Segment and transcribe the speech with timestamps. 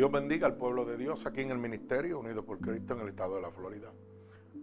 [0.00, 3.08] Dios bendiga al pueblo de Dios aquí en el ministerio unido por Cristo en el
[3.08, 3.92] estado de la Florida.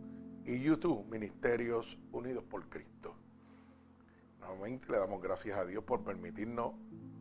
[0.43, 3.13] y YouTube, Ministerios Unidos por Cristo.
[4.39, 6.73] Nuevamente le damos gracias a Dios por permitirnos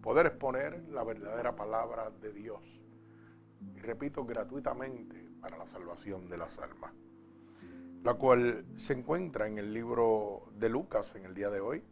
[0.02, 2.60] poder exponer la verdadera palabra de Dios.
[3.76, 6.92] Y repito, gratuitamente para la salvación de las almas.
[8.02, 11.84] La cual se encuentra en el libro de Lucas en el día de hoy.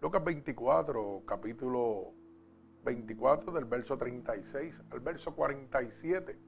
[0.00, 2.14] Lucas 24, capítulo
[2.84, 6.38] 24 del verso 36 al verso 47.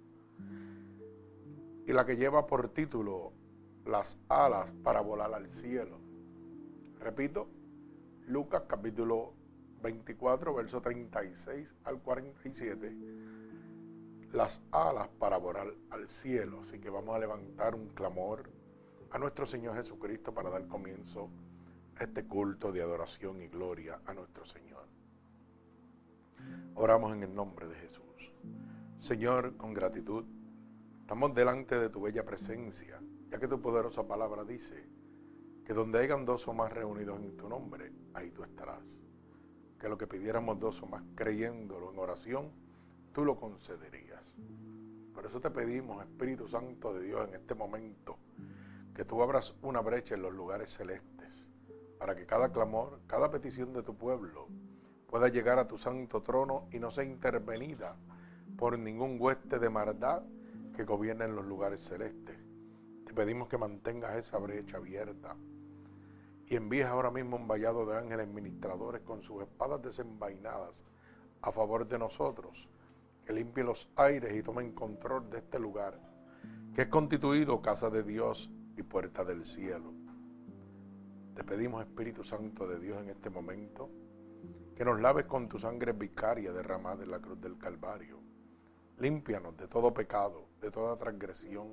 [1.86, 3.34] Y la que lleva por título
[3.84, 6.00] Las alas para volar al cielo.
[7.00, 7.48] Repito,
[8.26, 9.34] Lucas capítulo
[9.82, 12.96] 24, verso 36 al 47,
[14.32, 16.62] las alas para volar al cielo.
[16.62, 18.50] Así que vamos a levantar un clamor
[19.10, 21.30] a nuestro Señor Jesucristo para dar comienzo
[21.96, 24.84] a este culto de adoración y gloria a nuestro Señor.
[26.74, 28.04] Oramos en el nombre de Jesús.
[29.00, 30.24] Señor, con gratitud,
[31.00, 34.86] estamos delante de tu bella presencia, ya que tu poderosa palabra dice
[35.64, 38.99] que donde hayan dos o más reunidos en tu nombre, ahí tú estarás
[39.80, 42.50] que lo que pidiéramos dos o más creyéndolo en oración,
[43.12, 44.34] tú lo concederías.
[45.14, 48.18] Por eso te pedimos, Espíritu Santo de Dios, en este momento,
[48.94, 51.48] que tú abras una brecha en los lugares celestes,
[51.98, 54.48] para que cada clamor, cada petición de tu pueblo
[55.08, 57.96] pueda llegar a tu santo trono y no sea intervenida
[58.56, 60.22] por ningún hueste de maldad
[60.76, 62.38] que gobierne en los lugares celestes.
[63.06, 65.34] Te pedimos que mantengas esa brecha abierta
[66.50, 70.84] y envíes ahora mismo un vallado de ángeles ministradores con sus espadas desenvainadas
[71.42, 72.68] a favor de nosotros,
[73.24, 76.00] que limpien los aires y tomen control de este lugar,
[76.74, 79.92] que es constituido casa de Dios y puerta del cielo.
[81.36, 83.88] Te pedimos, Espíritu Santo de Dios, en este momento,
[84.74, 88.18] que nos laves con tu sangre vicaria derramada en la cruz del Calvario.
[88.98, 91.72] Límpianos de todo pecado, de toda transgresión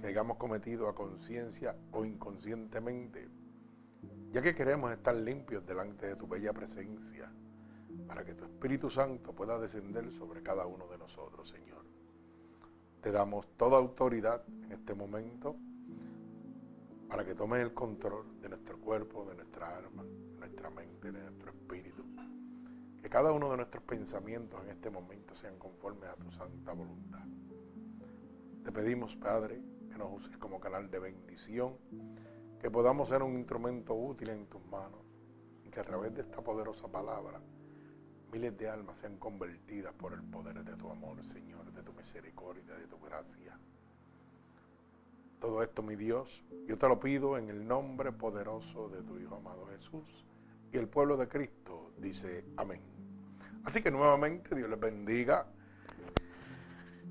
[0.00, 3.28] que hayamos cometido a conciencia o inconscientemente
[4.32, 7.30] ya que queremos estar limpios delante de tu bella presencia,
[8.06, 11.84] para que tu Espíritu Santo pueda descender sobre cada uno de nosotros, Señor.
[13.00, 15.56] Te damos toda autoridad en este momento
[17.08, 21.20] para que tomes el control de nuestro cuerpo, de nuestra alma, de nuestra mente, de
[21.22, 22.04] nuestro espíritu.
[23.00, 27.24] Que cada uno de nuestros pensamientos en este momento sean conformes a tu santa voluntad.
[28.64, 31.76] Te pedimos, Padre, que nos uses como canal de bendición
[32.66, 34.98] que podamos ser un instrumento útil en tus manos
[35.64, 37.40] y que a través de esta poderosa palabra
[38.32, 42.74] miles de almas sean convertidas por el poder de tu amor, Señor, de tu misericordia,
[42.74, 43.56] de tu gracia.
[45.38, 49.36] Todo esto, mi Dios, yo te lo pido en el nombre poderoso de tu Hijo
[49.36, 50.26] amado Jesús.
[50.72, 52.80] Y el pueblo de Cristo dice amén.
[53.62, 55.46] Así que nuevamente Dios les bendiga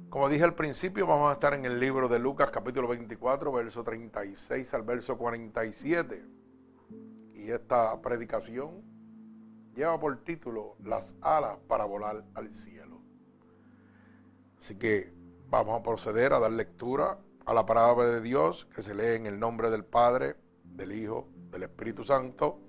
[0.10, 3.84] como dije al principio, vamos a estar en el libro de Lucas capítulo 24, verso
[3.84, 6.25] 36 al verso 47.
[7.34, 8.81] Y esta predicación
[9.75, 13.02] lleva por título Las alas para volar al cielo.
[14.57, 15.13] Así que
[15.50, 19.25] vamos a proceder a dar lectura a la palabra de Dios que se lee en
[19.25, 22.60] el nombre del Padre, del Hijo, del Espíritu Santo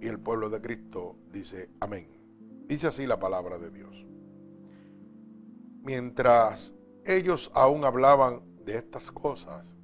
[0.00, 2.08] y el pueblo de Cristo dice amén.
[2.66, 4.07] Dice así la palabra de Dios.
[5.88, 6.74] Mientras
[7.06, 9.74] ellos aún hablaban de estas cosas,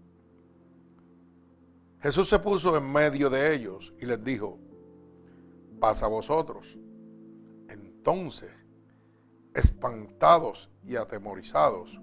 [2.03, 4.59] Jesús se puso en medio de ellos y les dijo,
[5.81, 6.77] pasa a vosotros.
[7.71, 8.51] Entonces,
[9.55, 11.99] espantados y atemorizados,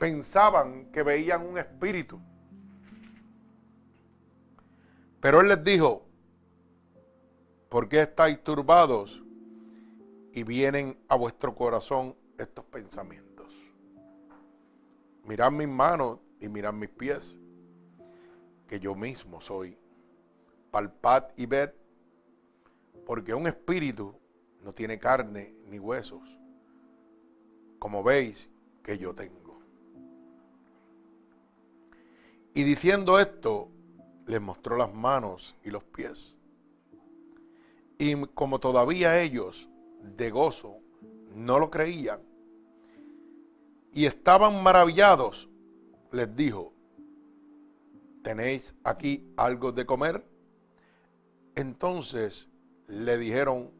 [0.00, 2.18] pensaban que veían un espíritu.
[5.20, 6.04] Pero él les dijo,
[7.68, 9.22] ¿por qué estáis turbados
[10.32, 13.30] y vienen a vuestro corazón estos pensamientos?
[15.30, 17.38] mirad mis manos y mirad mis pies,
[18.66, 19.78] que yo mismo soy.
[20.72, 21.70] Palpad y ved,
[23.06, 24.14] porque un espíritu
[24.62, 26.36] no tiene carne ni huesos,
[27.78, 28.50] como veis
[28.82, 29.60] que yo tengo.
[32.52, 33.68] Y diciendo esto,
[34.26, 36.36] les mostró las manos y los pies.
[37.98, 39.68] Y como todavía ellos
[40.02, 40.78] de gozo
[41.34, 42.29] no lo creían
[43.92, 45.48] y estaban maravillados,
[46.12, 46.72] les dijo,
[48.22, 50.24] ¿tenéis aquí algo de comer?
[51.54, 52.48] Entonces
[52.86, 53.70] le dijeron,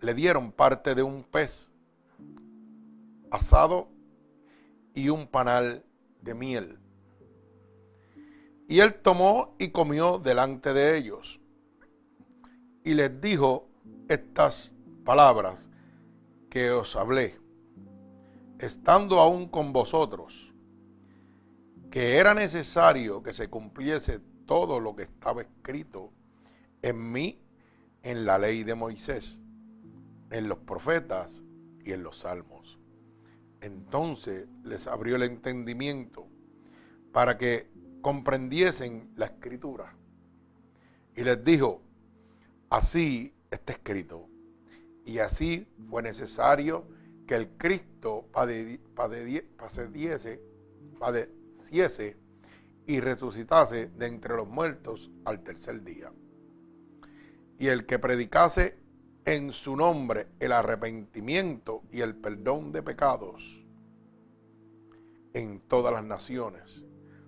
[0.00, 1.70] le dieron parte de un pez
[3.30, 3.88] asado
[4.94, 5.84] y un panal
[6.20, 6.78] de miel.
[8.68, 11.40] Y él tomó y comió delante de ellos.
[12.82, 13.68] Y les dijo
[14.08, 14.74] estas
[15.04, 15.68] palabras
[16.48, 17.38] que os hablé,
[18.58, 20.52] estando aún con vosotros,
[21.90, 26.12] que era necesario que se cumpliese todo lo que estaba escrito
[26.82, 27.40] en mí,
[28.02, 29.40] en la ley de Moisés,
[30.30, 31.42] en los profetas
[31.84, 32.78] y en los salmos.
[33.60, 36.26] Entonces les abrió el entendimiento
[37.12, 37.70] para que
[38.02, 39.96] comprendiesen la escritura.
[41.16, 41.80] Y les dijo,
[42.68, 44.28] así está escrito.
[45.06, 46.86] Y así fue necesario
[47.26, 50.42] que el Cristo padeciese,
[50.98, 52.16] padeciese
[52.86, 56.12] y resucitase de entre los muertos al tercer día.
[57.58, 58.76] Y el que predicase
[59.24, 63.64] en su nombre el arrepentimiento y el perdón de pecados
[65.32, 66.84] en todas las naciones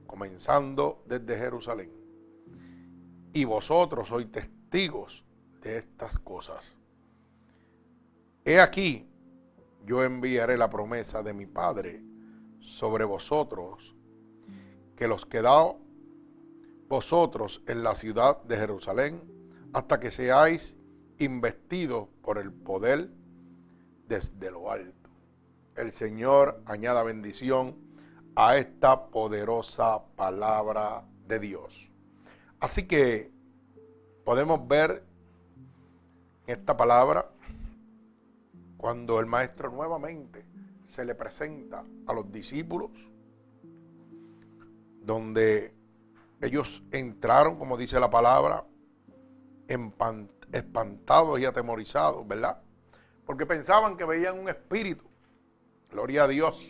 [0.06, 1.90] comenzando desde Jerusalén.
[3.32, 5.24] Y vosotros sois testigos
[5.60, 6.76] de estas cosas.
[8.44, 9.06] He aquí,
[9.86, 12.02] yo enviaré la promesa de mi Padre
[12.60, 13.94] sobre vosotros,
[14.96, 15.76] que los quedaos
[16.88, 19.22] vosotros en la ciudad de Jerusalén,
[19.72, 20.76] hasta que seáis
[21.18, 23.10] investidos por el poder
[24.08, 25.10] desde lo alto.
[25.76, 27.76] El Señor añada bendición
[28.34, 31.90] a esta poderosa palabra de Dios.
[32.60, 33.30] Así que
[34.24, 35.04] podemos ver
[36.46, 37.30] esta palabra
[38.86, 40.44] cuando el maestro nuevamente
[40.86, 42.92] se le presenta a los discípulos,
[45.02, 45.74] donde
[46.40, 48.64] ellos entraron, como dice la palabra,
[50.52, 52.62] espantados y atemorizados, ¿verdad?
[53.24, 55.04] Porque pensaban que veían un espíritu.
[55.90, 56.64] Gloria a Dios.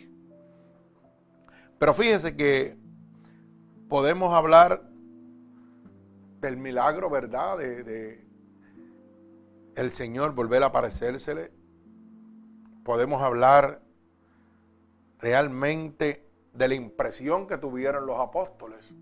[1.79, 2.79] Pero fíjese que
[3.91, 4.89] podemos hablar
[6.41, 7.59] del milagro, ¿verdad?
[7.59, 8.27] De,
[9.75, 11.66] el Señor volver a aparecérsele.
[12.87, 13.83] Podemos hablar
[15.19, 18.95] realmente de la impresión que tuvieron los apóstoles.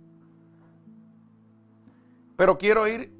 [2.34, 3.12] Pero quiero ir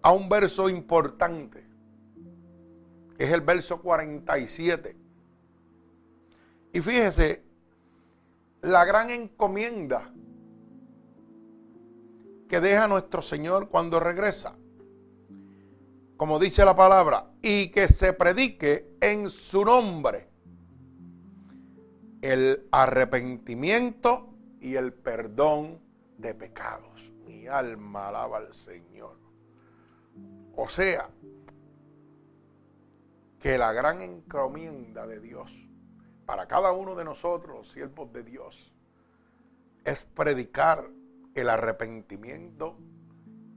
[0.00, 1.66] a un verso importante,
[3.18, 4.96] es el verso 47.
[6.72, 7.42] Y fíjese
[8.62, 10.08] la gran encomienda
[12.48, 14.56] que deja nuestro Señor cuando regresa.
[16.16, 20.28] Como dice la palabra, y que se predique en su nombre
[22.22, 25.80] el arrepentimiento y el perdón
[26.16, 27.12] de pecados.
[27.26, 29.18] Mi alma alaba al Señor.
[30.56, 31.10] O sea,
[33.38, 35.52] que la gran encomienda de Dios
[36.24, 38.72] para cada uno de nosotros, siervos de Dios,
[39.84, 40.90] es predicar
[41.34, 42.78] el arrepentimiento,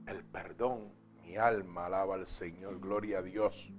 [0.06, 0.99] el perdón.
[1.30, 3.72] Mi alma alaba al Señor, gloria a Dios.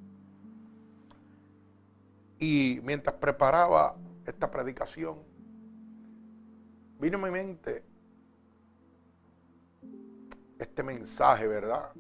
[2.40, 5.18] Y mientras preparaba esta predicación,
[6.98, 7.84] vino a mi mente
[10.60, 11.92] este mensaje, ¿verdad?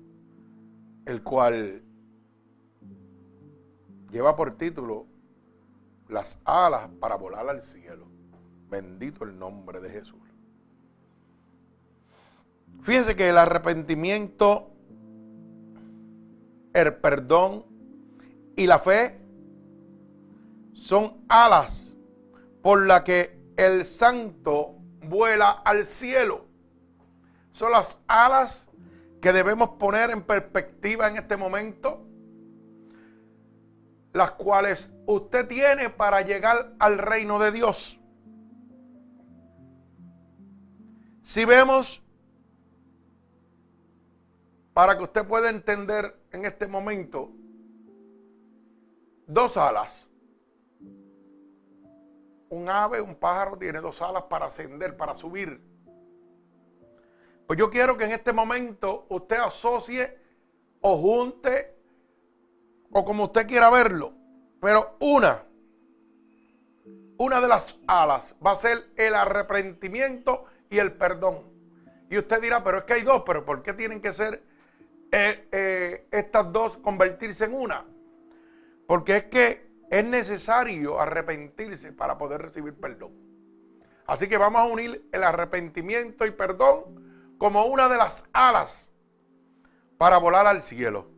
[1.05, 1.83] El cual
[4.09, 5.05] lleva por título
[6.07, 8.07] las alas para volar al cielo.
[8.69, 10.21] Bendito el nombre de Jesús.
[12.83, 14.70] Fíjense que el arrepentimiento,
[16.73, 17.65] el perdón
[18.55, 19.19] y la fe
[20.73, 21.95] son alas
[22.61, 26.45] por las que el santo vuela al cielo.
[27.53, 28.69] Son las alas
[29.21, 32.07] que debemos poner en perspectiva en este momento
[34.13, 37.99] las cuales usted tiene para llegar al reino de Dios.
[41.21, 42.01] Si vemos,
[44.73, 47.31] para que usted pueda entender en este momento,
[49.27, 50.07] dos alas.
[52.49, 55.61] un ave, un pájaro, tiene dos alas para ascender, para subir.
[57.47, 60.17] Pues yo quiero que en este momento usted asocie
[60.81, 61.77] o junte
[62.91, 64.13] o como usted quiera verlo,
[64.59, 65.45] pero una,
[67.17, 71.49] una de las alas va a ser el arrepentimiento y el perdón.
[72.09, 74.43] Y usted dirá, pero es que hay dos, pero ¿por qué tienen que ser
[75.11, 77.85] eh, eh, estas dos convertirse en una?
[78.87, 83.11] Porque es que es necesario arrepentirse para poder recibir perdón.
[84.07, 88.91] Así que vamos a unir el arrepentimiento y perdón como una de las alas
[89.97, 91.09] para volar al cielo.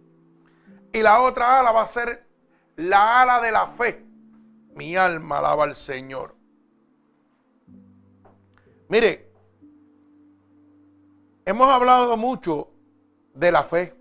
[0.92, 2.28] Y la otra ala va a ser
[2.76, 4.06] la ala de la fe.
[4.76, 6.36] Mi alma alaba al Señor.
[8.90, 9.32] Mire,
[11.46, 12.73] hemos hablado mucho
[13.34, 13.96] de la fe.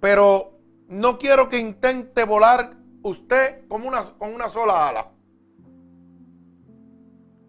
[0.00, 5.10] Pero no quiero que intente volar usted como una, con una sola ala.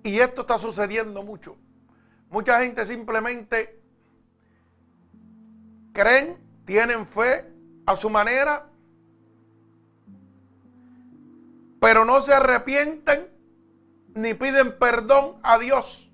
[0.03, 1.57] Y esto está sucediendo mucho.
[2.29, 3.81] Mucha gente simplemente
[5.93, 7.51] creen, tienen fe
[7.85, 8.69] a su manera,
[11.79, 13.27] pero no se arrepienten
[14.13, 16.06] ni piden perdón a Dios.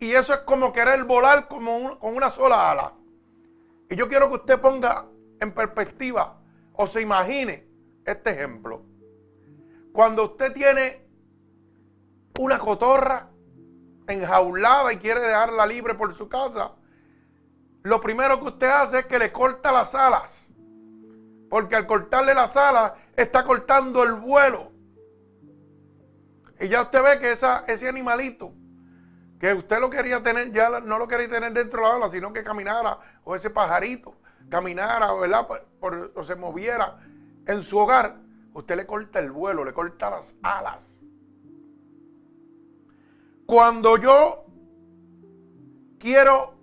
[0.00, 2.94] Y eso es como querer volar como con una sola ala.
[3.90, 5.06] Y yo quiero que usted ponga
[5.38, 6.40] en perspectiva
[6.72, 7.68] o se imagine
[8.06, 8.82] este ejemplo.
[9.92, 11.06] Cuando usted tiene
[12.38, 13.28] una cotorra
[14.06, 16.72] enjaulada y quiere dejarla libre por su casa,
[17.82, 20.50] lo primero que usted hace es que le corta las alas.
[21.50, 24.72] Porque al cortarle las alas está cortando el vuelo.
[26.58, 28.54] Y ya usted ve que ese animalito,
[29.40, 32.30] que usted lo quería tener, ya no lo quería tener dentro de la ala, sino
[32.30, 34.14] que caminara, o ese pajarito,
[34.50, 35.48] caminara, ¿verdad?
[35.80, 36.98] o se moviera
[37.46, 38.18] en su hogar,
[38.52, 41.02] usted le corta el vuelo, le corta las alas.
[43.46, 44.44] Cuando yo
[45.98, 46.54] quiero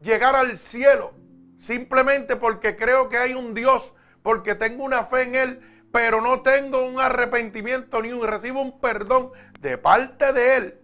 [0.00, 1.14] llegar al cielo,
[1.58, 3.92] simplemente porque creo que hay un Dios,
[4.22, 8.78] porque tengo una fe en Él, pero no tengo un arrepentimiento ni un recibo un
[8.80, 10.83] perdón de parte de Él,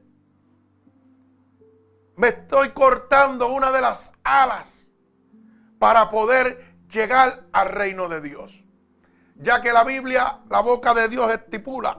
[2.20, 4.86] me estoy cortando una de las alas
[5.78, 8.62] para poder llegar al reino de Dios.
[9.36, 11.98] Ya que la Biblia, la boca de Dios estipula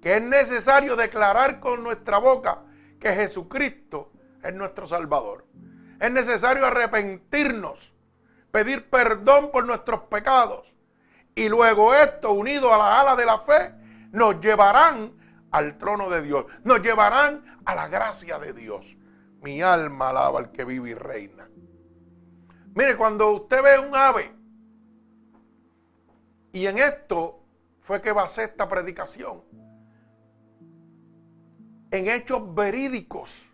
[0.00, 2.62] que es necesario declarar con nuestra boca
[3.00, 4.12] que Jesucristo
[4.44, 5.44] es nuestro Salvador.
[5.98, 7.92] Es necesario arrepentirnos,
[8.52, 10.72] pedir perdón por nuestros pecados.
[11.34, 13.74] Y luego esto, unido a la ala de la fe,
[14.12, 15.12] nos llevarán
[15.50, 16.46] al trono de Dios.
[16.62, 18.96] Nos llevarán a la gracia de Dios.
[19.42, 21.48] Mi alma alaba al que vive y reina.
[22.74, 24.34] Mire, cuando usted ve un ave,
[26.52, 27.40] y en esto
[27.80, 29.42] fue que ser esta predicación
[31.92, 33.44] en hechos verídicos.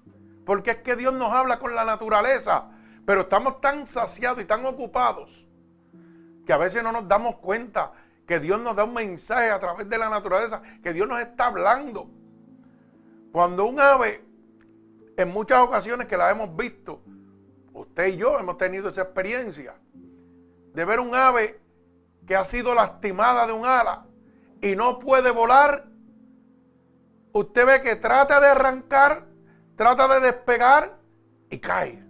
[0.46, 2.70] Porque es que Dios nos habla con la naturaleza.
[3.04, 5.44] Pero estamos tan saciados y tan ocupados
[6.46, 7.92] que a veces no nos damos cuenta
[8.26, 11.46] que Dios nos da un mensaje a través de la naturaleza, que Dios nos está
[11.46, 12.08] hablando.
[13.32, 14.24] Cuando un ave,
[15.18, 17.02] en muchas ocasiones que la hemos visto,
[17.72, 19.74] usted y yo hemos tenido esa experiencia
[20.72, 21.60] de ver un ave
[22.24, 24.06] que ha sido lastimada de un ala
[24.62, 25.88] y no puede volar
[27.32, 29.26] usted ve que trata de arrancar,
[29.74, 30.96] trata de despegar
[31.50, 32.04] y cae.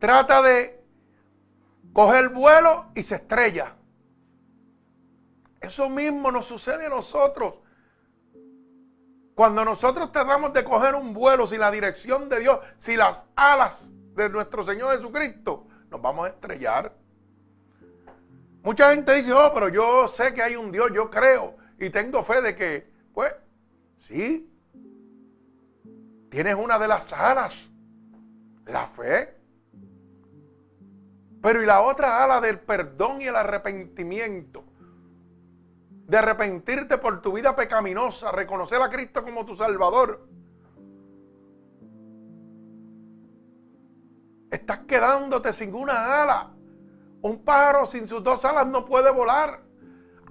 [0.00, 0.84] Trata de
[1.92, 3.76] coger vuelo y se estrella.
[5.60, 7.54] Eso mismo nos sucede a nosotros.
[9.38, 13.92] Cuando nosotros tratamos de coger un vuelo sin la dirección de Dios, sin las alas
[14.16, 16.92] de nuestro Señor Jesucristo, nos vamos a estrellar.
[18.64, 22.24] Mucha gente dice, oh, pero yo sé que hay un Dios, yo creo y tengo
[22.24, 23.32] fe de que pues,
[23.98, 24.52] sí.
[26.30, 27.70] Tienes una de las alas,
[28.66, 29.36] la fe.
[31.40, 34.64] Pero y la otra ala del perdón y el arrepentimiento.
[36.08, 40.26] De arrepentirte por tu vida pecaminosa, reconocer a Cristo como tu Salvador.
[44.50, 46.50] Estás quedándote sin una ala.
[47.20, 49.60] Un pájaro sin sus dos alas no puede volar.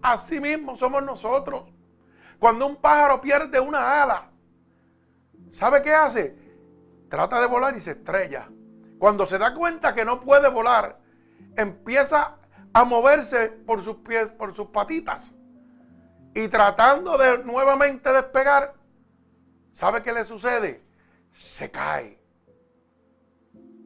[0.01, 1.71] Así mismo somos nosotros.
[2.39, 4.31] Cuando un pájaro pierde una ala,
[5.51, 6.35] ¿sabe qué hace?
[7.07, 8.49] Trata de volar y se estrella.
[8.97, 10.99] Cuando se da cuenta que no puede volar,
[11.55, 12.37] empieza
[12.73, 15.36] a moverse por sus pies, por sus patitas.
[16.37, 18.75] Y tratando de nuevamente despegar,
[19.73, 20.83] ¿sabe qué le sucede?
[21.31, 22.21] Se cae.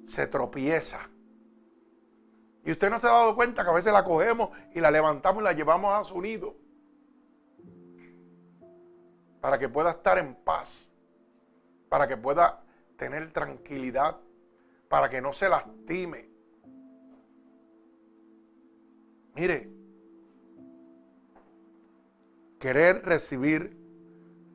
[0.06, 1.00] Se tropieza.
[2.66, 5.42] Y usted no se ha dado cuenta que a veces la cogemos y la levantamos
[5.42, 6.58] y la llevamos a su nido.
[9.40, 10.92] Para que pueda estar en paz.
[11.88, 12.66] Para que pueda
[12.98, 14.18] tener tranquilidad.
[14.90, 16.30] Para que no se lastime.
[19.36, 19.81] Mire,
[22.62, 23.76] querer recibir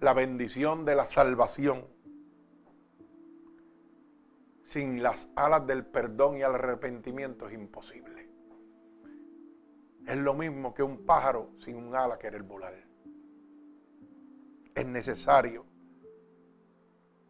[0.00, 1.84] la bendición de la salvación
[4.62, 8.30] sin las alas del perdón y el arrepentimiento es imposible.
[10.06, 12.74] Es lo mismo que un pájaro sin un ala querer volar.
[14.72, 15.66] Es necesario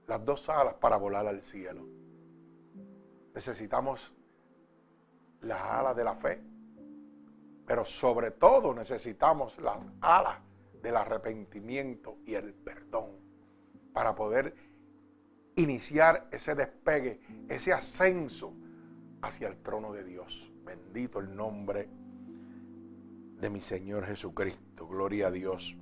[0.06, 1.86] las dos alas para volar al cielo.
[3.34, 4.12] Necesitamos
[5.40, 6.42] las alas de la fe,
[7.66, 10.45] pero sobre todo necesitamos las alas
[10.86, 13.10] del arrepentimiento y el perdón
[13.92, 14.54] para poder
[15.56, 18.52] iniciar ese despegue, ese ascenso
[19.20, 20.48] hacia el trono de Dios.
[20.64, 21.88] Bendito el nombre
[23.40, 24.86] de mi Señor Jesucristo.
[24.86, 25.76] Gloria a Dios.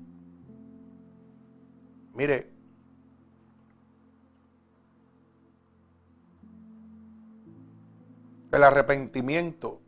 [2.15, 2.51] Mire,
[8.53, 9.83] el arrepentimiento,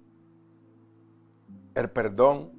[1.75, 2.56] el perdón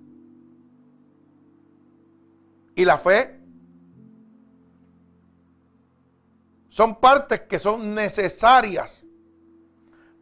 [2.78, 3.38] y la fe
[6.78, 9.04] Son partes que son necesarias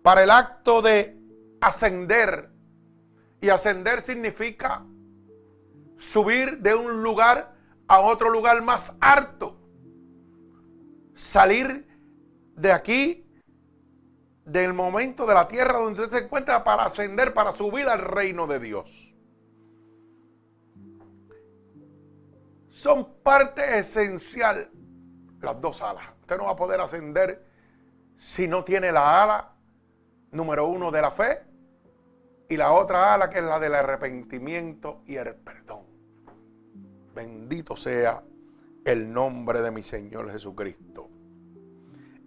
[0.02, 1.20] para el acto de
[1.60, 2.50] ascender.
[3.42, 4.86] Y ascender significa
[5.98, 7.54] subir de un lugar
[7.90, 9.60] a otro lugar más alto.
[11.14, 11.90] Salir
[12.56, 13.28] de aquí,
[14.46, 18.48] del momento de la tierra donde usted se encuentra, para ascender, para subir al reino
[18.48, 19.15] de Dios.
[22.76, 24.70] Son parte esencial
[25.40, 26.04] las dos alas.
[26.20, 27.42] Usted no va a poder ascender
[28.18, 29.54] si no tiene la ala
[30.32, 31.42] número uno de la fe
[32.50, 35.86] y la otra ala que es la del arrepentimiento y el perdón.
[37.16, 38.22] Bendito sea
[38.84, 41.10] el nombre de mi Señor Jesucristo.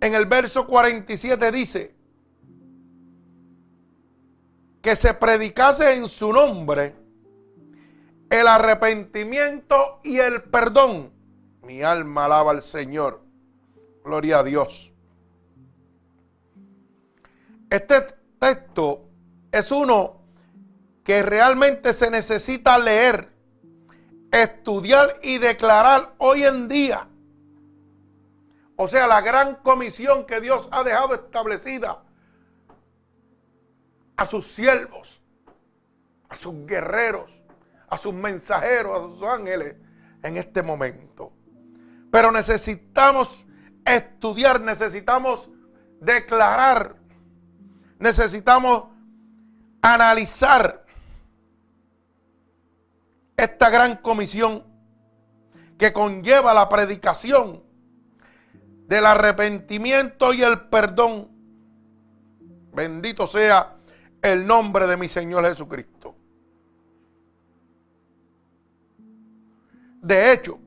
[0.00, 1.94] En el verso 47 dice
[4.80, 7.07] que se predicase en su nombre
[8.30, 11.12] el arrepentimiento y el perdón.
[11.62, 13.22] Mi alma alaba al Señor.
[14.04, 14.92] Gloria a Dios.
[17.70, 18.00] Este
[18.38, 19.08] texto
[19.52, 20.22] es uno
[21.04, 23.32] que realmente se necesita leer,
[24.30, 27.08] estudiar y declarar hoy en día.
[28.76, 32.02] O sea, la gran comisión que Dios ha dejado establecida
[34.16, 35.20] a sus siervos,
[36.28, 37.37] a sus guerreros,
[37.88, 39.76] a sus mensajeros, a sus ángeles
[40.22, 41.32] en este momento.
[42.10, 43.44] Pero necesitamos
[43.84, 45.48] estudiar, necesitamos
[46.00, 46.96] declarar,
[47.98, 48.84] necesitamos
[49.82, 50.84] analizar
[53.36, 54.64] esta gran comisión
[55.78, 57.62] que conlleva la predicación
[58.88, 61.28] del arrepentimiento y el perdón.
[62.72, 63.76] Bendito sea
[64.22, 65.97] el nombre de mi Señor Jesucristo.
[70.00, 70.58] De hecho,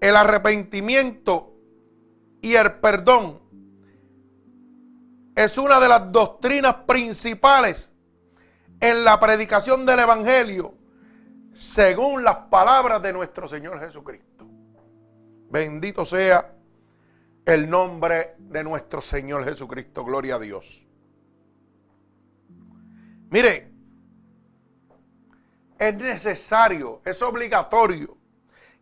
[0.00, 1.54] el arrepentimiento
[2.40, 3.40] y el perdón
[5.34, 7.92] es una de las doctrinas principales
[8.80, 10.74] en la predicación del Evangelio,
[11.52, 14.46] según las palabras de nuestro Señor Jesucristo.
[15.50, 16.54] Bendito sea
[17.44, 20.04] el nombre de nuestro Señor Jesucristo.
[20.04, 20.84] Gloria a Dios.
[23.30, 23.75] Mire,
[25.78, 28.16] es necesario, es obligatorio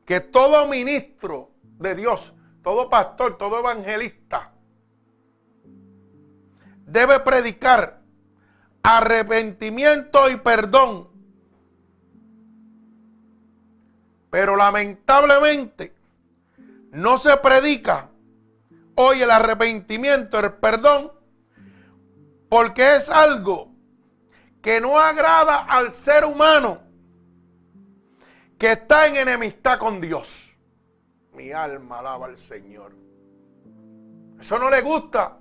[0.04, 4.50] que todo ministro de Dios todo pastor, todo evangelista
[6.87, 8.00] debe predicar
[8.83, 11.11] arrepentimiento y perdón.
[14.30, 15.94] Pero lamentablemente
[16.90, 18.09] no se predica
[18.94, 21.12] hoy el arrepentimiento, el perdón,
[22.48, 23.72] porque es algo
[24.62, 26.80] que no agrada al ser humano
[28.58, 30.54] que está en enemistad con Dios.
[31.32, 32.92] Mi alma alaba al Señor.
[34.40, 35.38] Eso no le gusta.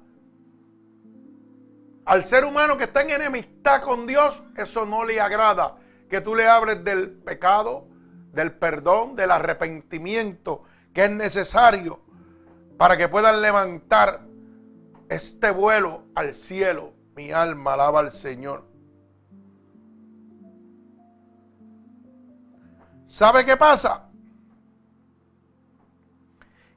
[2.05, 5.77] Al ser humano que está en enemistad con Dios, eso no le agrada.
[6.09, 7.87] Que tú le hables del pecado,
[8.33, 12.01] del perdón, del arrepentimiento que es necesario
[12.77, 14.21] para que puedan levantar
[15.09, 16.93] este vuelo al cielo.
[17.15, 18.65] Mi alma alaba al Señor.
[23.13, 24.09] ¿Sabe qué pasa?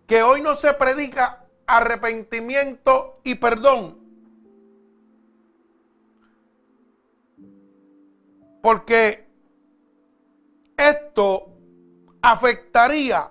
[0.06, 3.98] que hoy no se predica arrepentimiento y perdón.
[8.62, 9.26] Porque
[10.76, 11.52] esto
[12.20, 13.30] afectaría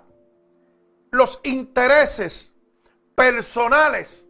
[1.12, 2.52] los intereses
[3.14, 4.26] personales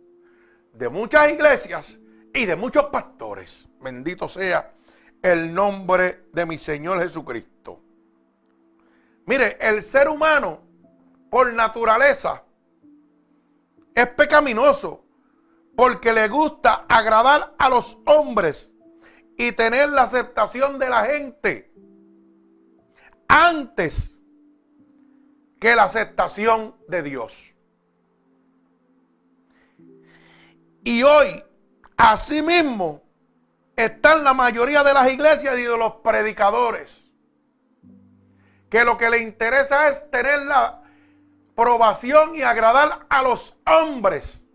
[0.74, 1.98] de muchas iglesias
[2.34, 3.66] y de muchos pastores.
[3.80, 4.74] Bendito sea
[5.22, 7.55] el nombre de mi Señor Jesucristo.
[9.26, 10.62] Mire, el ser humano
[11.30, 12.44] por naturaleza
[13.94, 15.04] es pecaminoso
[15.76, 18.72] porque le gusta agradar a los hombres
[19.36, 21.72] y tener la aceptación de la gente
[23.28, 24.16] antes
[25.60, 27.54] que la aceptación de Dios.
[30.84, 31.42] Y hoy,
[31.96, 33.02] asimismo,
[33.74, 37.05] están la mayoría de las iglesias y de los predicadores,
[38.76, 40.82] que lo que le interesa es tener la
[41.52, 44.46] aprobación y agradar a los hombres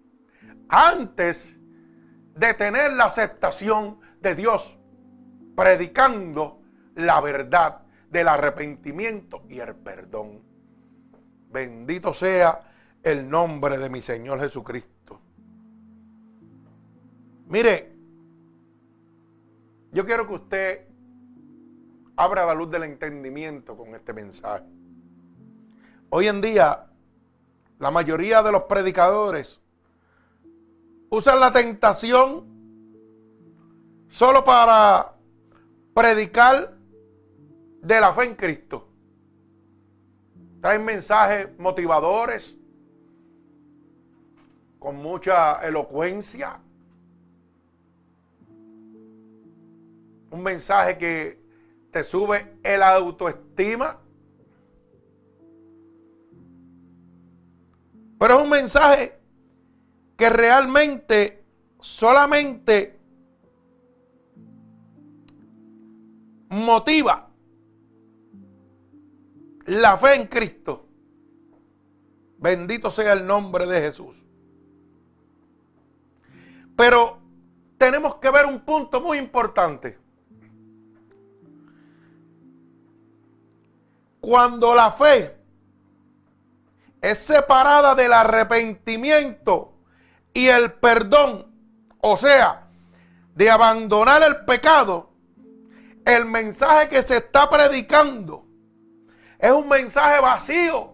[0.69, 1.57] antes
[2.35, 4.77] de tener la aceptación de Dios,
[5.55, 6.61] predicando
[6.93, 7.81] la verdad
[8.11, 10.43] del arrepentimiento y el perdón.
[11.49, 12.61] Bendito sea
[13.01, 15.19] el nombre de mi Señor Jesucristo.
[17.47, 17.91] Mire,
[19.91, 20.90] yo quiero que usted
[22.21, 24.63] abra la luz del entendimiento con este mensaje.
[26.09, 26.87] Hoy en día,
[27.79, 29.59] la mayoría de los predicadores
[31.09, 32.45] usan la tentación
[34.09, 35.15] solo para
[35.95, 36.75] predicar
[37.81, 38.87] de la fe en Cristo.
[40.61, 42.55] Traen mensajes motivadores
[44.77, 46.59] con mucha elocuencia.
[50.29, 51.40] Un mensaje que
[51.91, 53.99] te sube el autoestima.
[58.17, 59.19] Pero es un mensaje
[60.15, 61.43] que realmente
[61.79, 62.99] solamente
[66.49, 67.29] motiva
[69.65, 70.85] la fe en Cristo.
[72.37, 74.23] Bendito sea el nombre de Jesús.
[76.75, 77.19] Pero
[77.77, 80.00] tenemos que ver un punto muy importante.
[84.21, 85.35] Cuando la fe
[87.01, 89.73] es separada del arrepentimiento
[90.33, 91.51] y el perdón,
[91.99, 92.67] o sea,
[93.35, 95.09] de abandonar el pecado,
[96.05, 98.45] el mensaje que se está predicando
[99.39, 100.93] es un mensaje vacío.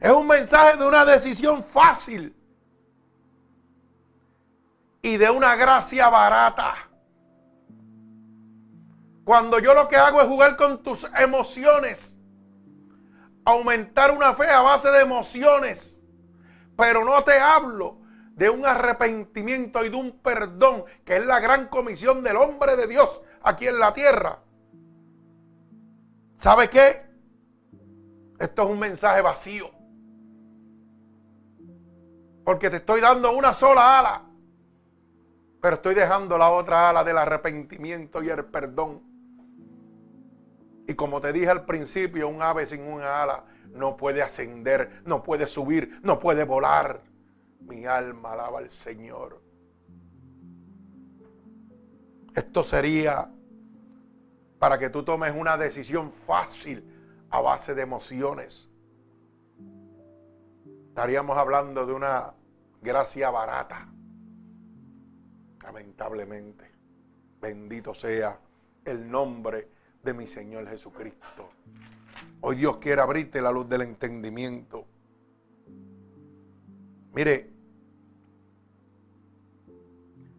[0.00, 2.34] Es un mensaje de una decisión fácil
[5.00, 6.74] y de una gracia barata.
[9.24, 12.16] Cuando yo lo que hago es jugar con tus emociones,
[13.44, 15.98] aumentar una fe a base de emociones,
[16.76, 17.98] pero no te hablo
[18.34, 22.86] de un arrepentimiento y de un perdón, que es la gran comisión del hombre de
[22.86, 24.40] Dios aquí en la tierra.
[26.36, 27.06] ¿Sabe qué?
[28.38, 29.70] Esto es un mensaje vacío.
[32.44, 34.22] Porque te estoy dando una sola ala.
[35.62, 39.13] Pero estoy dejando la otra ala del arrepentimiento y el perdón.
[40.86, 45.22] Y como te dije al principio, un ave sin una ala no puede ascender, no
[45.22, 47.02] puede subir, no puede volar.
[47.60, 49.42] Mi alma alaba al Señor.
[52.34, 53.30] Esto sería
[54.58, 56.84] para que tú tomes una decisión fácil
[57.30, 58.70] a base de emociones.
[60.88, 62.34] Estaríamos hablando de una
[62.80, 63.88] gracia barata.
[65.62, 66.70] Lamentablemente.
[67.40, 68.38] Bendito sea
[68.84, 69.73] el nombre
[70.04, 71.50] de mi Señor Jesucristo.
[72.40, 74.84] Hoy Dios quiere abrirte la luz del entendimiento.
[77.14, 77.50] Mire,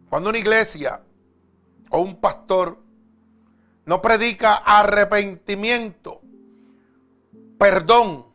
[0.08, 1.02] cuando una iglesia
[1.90, 2.78] o un pastor
[3.84, 6.20] no predica arrepentimiento,
[7.58, 8.26] perdón,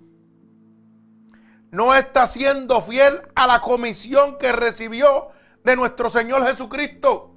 [1.71, 5.29] no está siendo fiel a la comisión que recibió
[5.63, 7.35] de nuestro Señor Jesucristo,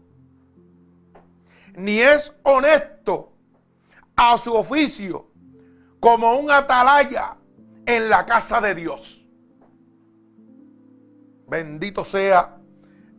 [1.76, 3.33] ni es honesto
[4.16, 5.30] a su oficio
[6.00, 7.36] como un atalaya
[7.86, 9.24] en la casa de Dios.
[11.46, 12.58] Bendito sea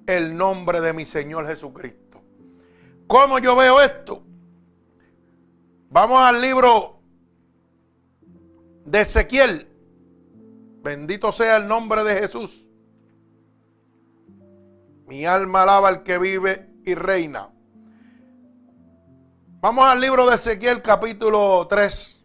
[0.08, 2.22] el nombre de mi Señor Jesucristo.
[3.08, 4.24] ¿Cómo yo veo esto?
[5.90, 7.00] Vamos al libro
[8.86, 9.68] de Ezequiel.
[10.82, 12.66] Bendito sea el nombre de Jesús.
[15.08, 17.55] Mi alma alaba al que vive y reina.
[19.66, 22.24] Vamos al libro de Ezequiel capítulo 3.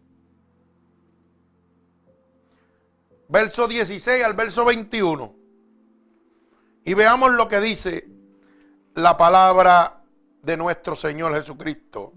[3.30, 5.34] Verso 16 al verso 21.
[6.84, 8.06] Y veamos lo que dice
[8.94, 10.02] la palabra
[10.42, 12.12] de nuestro Señor Jesucristo.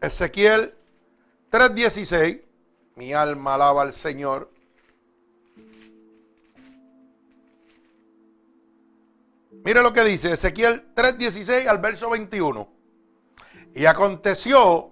[0.00, 0.74] Ezequiel
[1.52, 2.42] 3:16,
[2.96, 4.51] mi alma alaba al Señor.
[9.64, 12.68] Mire lo que dice Ezequiel 3:16 al verso 21.
[13.74, 14.90] Y aconteció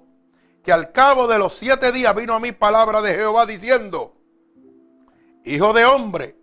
[0.62, 4.14] que al cabo de los siete días vino a mí palabra de Jehová diciendo,
[5.44, 6.36] Hijo de hombre,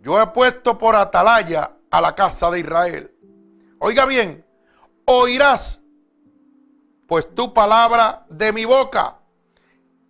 [0.00, 3.14] yo he puesto por atalaya a la casa de Israel.
[3.78, 4.44] Oiga bien,
[5.06, 5.80] oirás
[7.06, 9.18] pues tu palabra de mi boca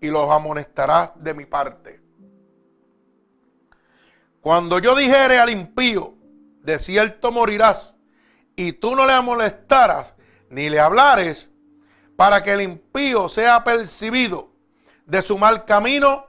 [0.00, 2.00] y los amonestarás de mi parte.
[4.40, 6.14] Cuando yo dijere al impío,
[6.64, 7.96] de cierto morirás,
[8.57, 10.14] y tú no le amonestaras
[10.48, 11.50] ni le hablares,
[12.16, 14.53] para que el impío sea percibido
[15.05, 16.27] de su mal camino,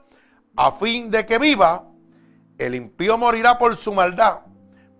[0.56, 1.88] a fin de que viva,
[2.58, 4.40] el impío morirá por su maldad,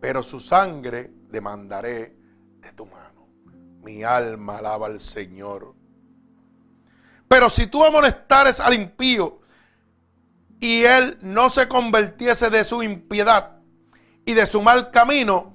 [0.00, 2.16] pero su sangre demandaré
[2.60, 3.28] de tu mano.
[3.82, 5.74] Mi alma alaba al Señor.
[7.28, 9.40] Pero si tú amonestares al impío
[10.60, 13.55] y él no se convirtiese de su impiedad
[14.26, 15.54] y de su mal camino,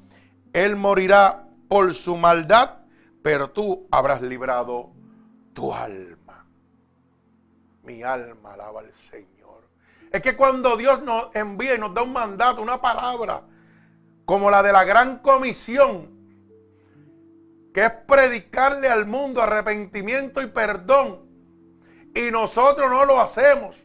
[0.54, 2.80] él morirá por su maldad,
[3.22, 4.92] pero tú habrás librado
[5.54, 6.48] tu alma.
[7.84, 9.68] Mi alma alaba al Señor.
[10.10, 13.44] Es que cuando Dios nos envía y nos da un mandato, una palabra,
[14.26, 16.10] como la de la gran comisión,
[17.74, 21.26] que es predicarle al mundo arrepentimiento y perdón,
[22.16, 23.76] y nosotros no lo hacemos,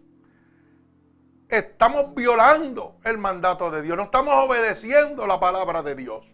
[1.48, 6.24] estamos violando el mandato de Dios, no estamos obedeciendo la palabra de Dios.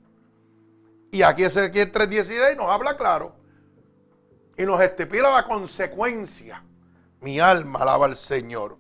[1.11, 3.37] Y aquí Ezequiel 3.16 nos habla claro
[4.57, 6.64] y nos estipula la consecuencia.
[7.20, 8.79] Mi alma alaba al Señor.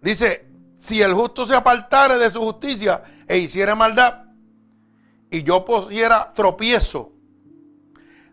[0.00, 4.24] Dice, si el justo se apartare de su justicia e hiciera maldad,
[5.30, 7.12] y yo pusiera tropiezo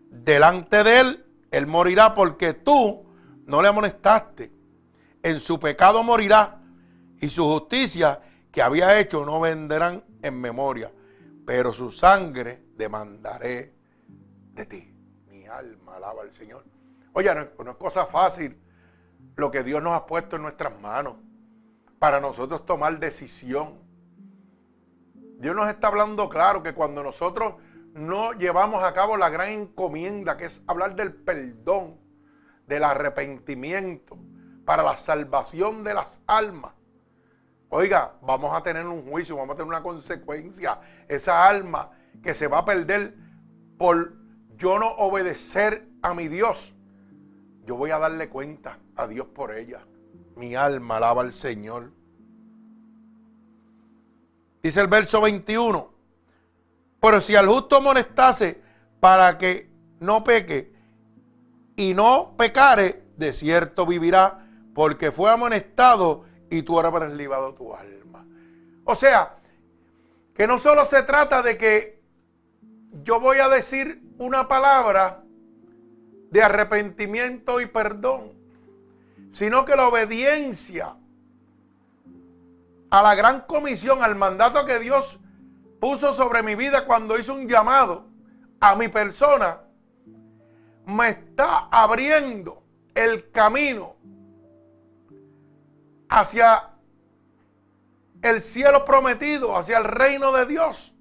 [0.08, 3.04] delante de él, él morirá porque tú
[3.46, 4.51] no le amonestaste.
[5.22, 6.60] En su pecado morirá
[7.20, 10.92] y su justicia que había hecho no venderán en memoria,
[11.46, 13.74] pero su sangre demandaré
[14.52, 14.94] de ti.
[15.28, 16.64] Mi alma alaba al Señor.
[17.12, 18.58] Oye, no, es cosa fácil
[19.36, 21.16] lo que Dios nos ha puesto en nuestras manos
[21.98, 23.78] para nosotros tomar decisión.
[25.38, 27.54] Dios nos está hablando claro que cuando nosotros
[27.94, 32.00] no llevamos a cabo la gran encomienda que es hablar del perdón,
[32.66, 34.18] del arrepentimiento,
[34.64, 36.72] para la salvación de las almas.
[37.68, 40.78] Oiga, vamos a tener un juicio, vamos a tener una consecuencia.
[41.08, 41.90] Esa alma
[42.22, 43.16] que se va a perder
[43.78, 44.14] por
[44.56, 46.74] yo no obedecer a mi Dios,
[47.64, 49.86] yo voy a darle cuenta a Dios por ella.
[50.36, 51.92] Mi alma alaba al Señor.
[54.62, 55.92] Dice el verso 21.
[57.00, 58.60] Pero si al justo amonestase
[59.00, 60.72] para que no peque
[61.74, 64.41] y no pecare, de cierto vivirá,
[64.74, 68.26] porque fue amonestado y tú habrás librado tu alma.
[68.84, 69.34] O sea,
[70.34, 72.02] que no solo se trata de que
[73.04, 75.22] yo voy a decir una palabra
[76.30, 78.32] de arrepentimiento y perdón,
[79.32, 80.96] sino que la obediencia
[82.90, 85.18] a la gran comisión, al mandato que Dios
[85.80, 88.06] puso sobre mi vida cuando hizo un llamado
[88.60, 89.60] a mi persona,
[90.86, 92.62] me está abriendo
[92.94, 93.91] el camino
[96.12, 96.68] hacia
[98.20, 100.94] el cielo prometido, hacia el reino de Dios.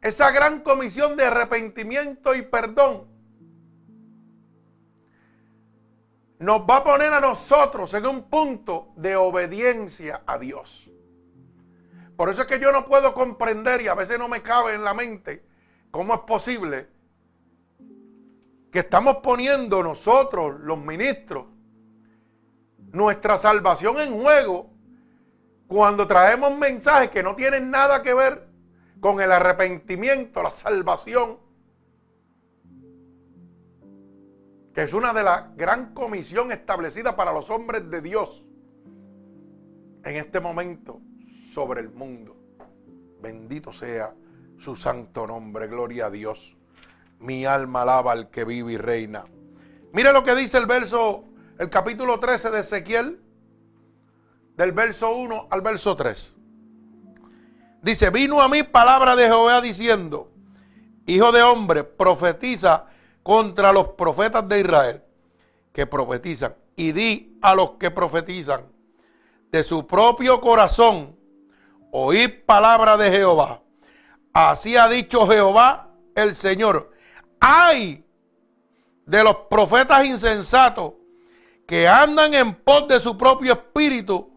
[0.00, 3.08] Esa gran comisión de arrepentimiento y perdón
[6.38, 10.88] nos va a poner a nosotros en un punto de obediencia a Dios.
[12.14, 14.84] Por eso es que yo no puedo comprender y a veces no me cabe en
[14.84, 15.44] la mente
[15.90, 16.88] cómo es posible
[18.70, 21.46] que estamos poniendo nosotros, los ministros,
[22.92, 24.70] nuestra salvación en juego
[25.66, 28.48] cuando traemos mensajes que no tienen nada que ver
[29.00, 31.38] con el arrepentimiento, la salvación,
[34.72, 38.44] que es una de las gran comisión establecida para los hombres de Dios
[40.04, 41.00] en este momento
[41.52, 42.36] sobre el mundo.
[43.20, 44.14] Bendito sea
[44.58, 46.56] su santo nombre, gloria a Dios.
[47.18, 49.24] Mi alma alaba al que vive y reina.
[49.92, 51.24] Mire lo que dice el verso,
[51.58, 53.20] el capítulo 13 de Ezequiel,
[54.56, 56.34] del verso 1 al verso 3.
[57.82, 60.30] Dice, vino a mí palabra de Jehová diciendo,
[61.06, 62.86] hijo de hombre, profetiza
[63.22, 65.02] contra los profetas de Israel
[65.72, 66.54] que profetizan.
[66.74, 68.62] Y di a los que profetizan,
[69.50, 71.16] de su propio corazón
[71.90, 73.62] oíd palabra de Jehová.
[74.32, 76.90] Así ha dicho Jehová el Señor.
[77.40, 78.04] Ay
[79.06, 80.94] de los profetas insensatos
[81.66, 84.30] que andan en pos de su propio espíritu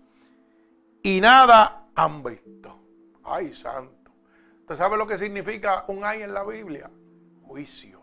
[1.03, 2.79] y nada han visto.
[3.23, 4.11] Ay, santo.
[4.61, 6.89] ¿Usted sabe lo que significa un ay en la Biblia?
[7.43, 8.01] Juicio.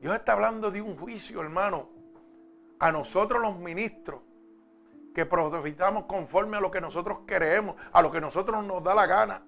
[0.00, 1.88] Dios está hablando de un juicio, hermano,
[2.78, 4.22] a nosotros los ministros
[5.14, 9.06] que profetamos conforme a lo que nosotros queremos, a lo que nosotros nos da la
[9.06, 9.42] gana.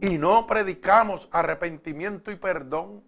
[0.00, 3.02] Y no predicamos arrepentimiento y perdón.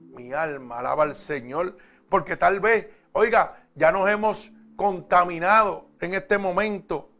[0.00, 1.76] Mi alma alaba al Señor,
[2.08, 7.10] porque tal vez, oiga, ya nos hemos contaminado en este momento,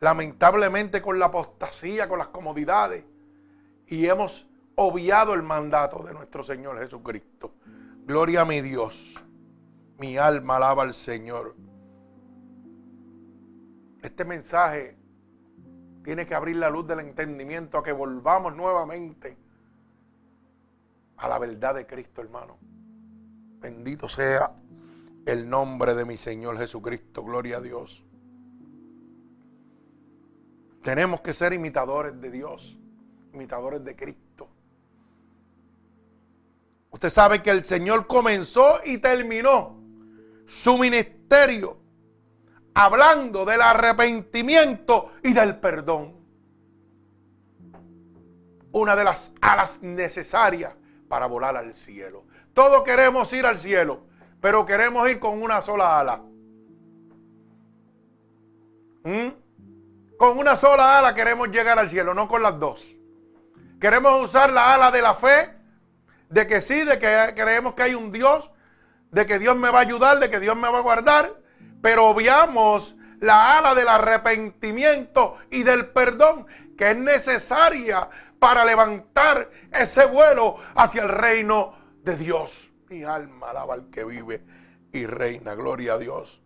[0.00, 3.04] lamentablemente con la apostasía, con las comodidades,
[3.86, 7.54] y hemos obviado el mandato de nuestro Señor Jesucristo.
[8.04, 9.14] Gloria a mi Dios.
[9.98, 11.56] Mi alma alaba al Señor.
[14.02, 14.96] Este mensaje
[16.04, 19.36] tiene que abrir la luz del entendimiento a que volvamos nuevamente
[21.18, 22.58] a la verdad de Cristo, hermano.
[23.60, 24.52] Bendito sea
[25.26, 27.24] el nombre de mi Señor Jesucristo.
[27.24, 28.04] Gloria a Dios.
[30.82, 32.78] Tenemos que ser imitadores de Dios,
[33.34, 34.48] imitadores de Cristo.
[36.90, 39.76] Usted sabe que el Señor comenzó y terminó
[40.46, 41.78] su ministerio
[42.74, 46.16] hablando del arrepentimiento y del perdón.
[48.70, 50.72] Una de las alas necesarias
[51.08, 52.24] para volar al cielo.
[52.54, 54.02] Todos queremos ir al cielo,
[54.40, 56.22] pero queremos ir con una sola ala.
[59.04, 59.28] ¿Mm?
[60.18, 62.86] Con una sola ala queremos llegar al cielo, no con las dos.
[63.80, 65.54] Queremos usar la ala de la fe,
[66.28, 68.50] de que sí, de que creemos que hay un Dios,
[69.10, 71.32] de que Dios me va a ayudar, de que Dios me va a guardar,
[71.80, 80.06] pero obviamos la ala del arrepentimiento y del perdón que es necesaria para levantar ese
[80.06, 82.70] vuelo hacia el reino de Dios.
[82.88, 84.44] Mi alma alaba al que vive
[84.92, 85.54] y reina.
[85.54, 86.40] Gloria a Dios.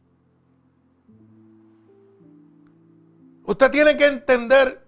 [3.45, 4.87] Usted tiene que entender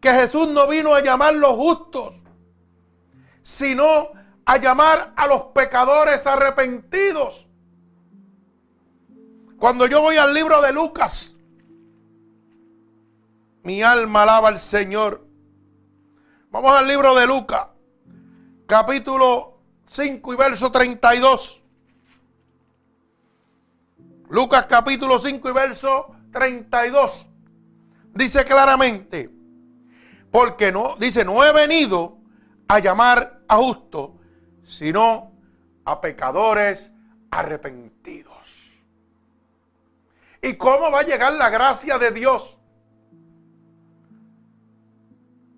[0.00, 2.14] que Jesús no vino a llamar los justos,
[3.42, 4.10] sino
[4.44, 7.48] a llamar a los pecadores arrepentidos.
[9.58, 11.35] Cuando yo voy al libro de Lucas,
[13.66, 15.26] mi alma alaba al Señor.
[16.50, 17.66] Vamos al libro de Lucas,
[18.64, 21.64] capítulo 5 y verso 32.
[24.28, 27.26] Lucas capítulo 5 y verso 32.
[28.14, 29.32] Dice claramente,
[30.30, 32.18] porque no, dice, no he venido
[32.68, 34.10] a llamar a justos,
[34.62, 35.32] sino
[35.84, 36.92] a pecadores
[37.32, 38.32] arrepentidos.
[40.40, 42.55] ¿Y cómo va a llegar la gracia de Dios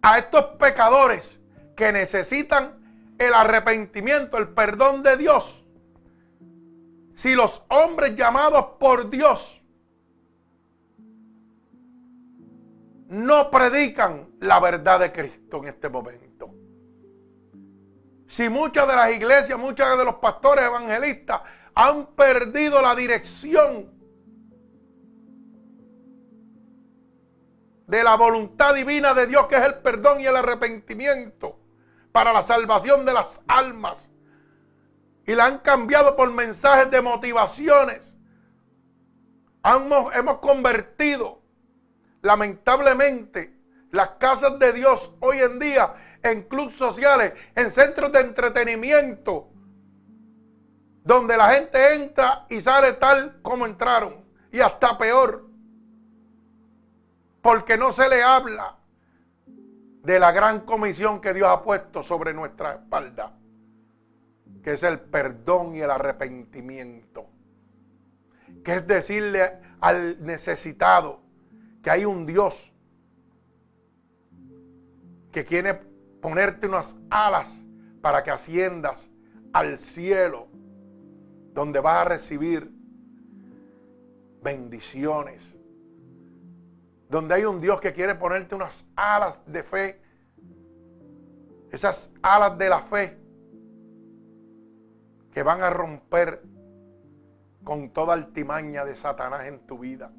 [0.09, 1.38] a estos pecadores
[1.77, 2.79] que necesitan
[3.18, 5.66] el arrepentimiento, el perdón de Dios?
[7.14, 9.61] Si los hombres llamados por Dios
[13.09, 16.55] no predican la verdad de Cristo en este momento.
[18.27, 21.40] Si muchas de las iglesias, muchos de los pastores evangelistas
[21.75, 23.98] han perdido la dirección
[27.88, 31.59] de la voluntad divina de Dios, que es el perdón y el arrepentimiento
[32.12, 34.11] para la salvación de las almas.
[35.27, 38.15] Y la han cambiado por mensajes de motivaciones.
[39.65, 41.40] Hemos, hemos convertido,
[42.21, 43.58] lamentablemente,
[43.90, 49.48] las casas de Dios hoy en día en clubes sociales, en centros de entretenimiento,
[51.04, 55.48] donde la gente entra y sale tal como entraron, y hasta peor
[57.49, 58.77] porque no se le habla
[59.46, 63.38] de la gran comisión que Dios ha puesto sobre nuestra espalda,
[64.63, 67.27] que es el perdón y el arrepentimiento,
[68.63, 71.23] que es decirle al necesitado
[71.83, 72.71] que hay un Dios
[75.33, 75.73] que quiere
[76.21, 77.65] ponerte unas alas
[78.03, 79.09] para que asciendas
[79.55, 80.49] al cielo,
[81.55, 82.71] donde vas a recibir
[84.42, 85.58] bendiciones
[87.09, 90.00] donde hay un Dios que quiere ponerte unas alas de fe,
[91.71, 93.19] esas alas de la fe
[95.33, 96.42] que van a romper
[97.65, 100.11] con toda altimaña de Satanás en tu vida.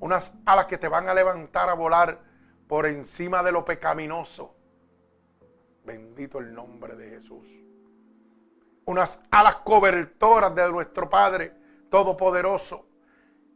[0.00, 2.20] Unas alas que te van a levantar a volar
[2.68, 4.54] por encima de lo pecaminoso.
[5.84, 7.48] Bendito el nombre de Jesús.
[8.84, 11.52] Unas alas cobertoras de nuestro Padre
[11.90, 12.87] todopoderoso,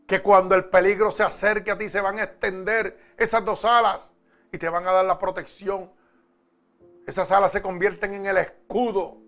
[0.06, 4.12] que cuando el peligro se acerque a ti se van a extender esas dos alas
[4.50, 5.90] y te van a dar la protección.
[7.06, 9.18] Esas alas se convierten en el escudo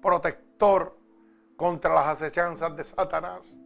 [0.00, 0.96] protector
[1.56, 3.56] contra las acechanzas de Satanás.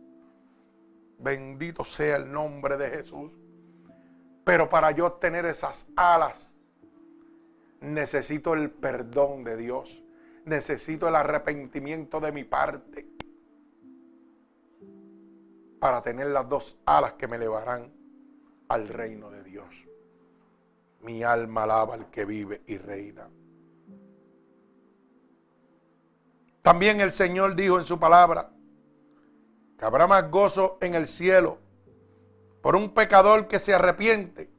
[1.18, 3.32] Bendito sea el nombre de Jesús.
[4.44, 6.54] Pero para yo tener esas alas,
[7.80, 10.02] necesito el perdón de Dios.
[10.44, 13.15] Necesito el arrepentimiento de mi parte.
[15.80, 17.92] Para tener las dos alas que me elevarán
[18.68, 19.88] al reino de Dios.
[21.00, 23.28] Mi alma alaba al que vive y reina.
[26.62, 28.50] También el Señor dijo en su palabra
[29.78, 31.58] que habrá más gozo en el cielo
[32.60, 34.50] por un pecador que se arrepiente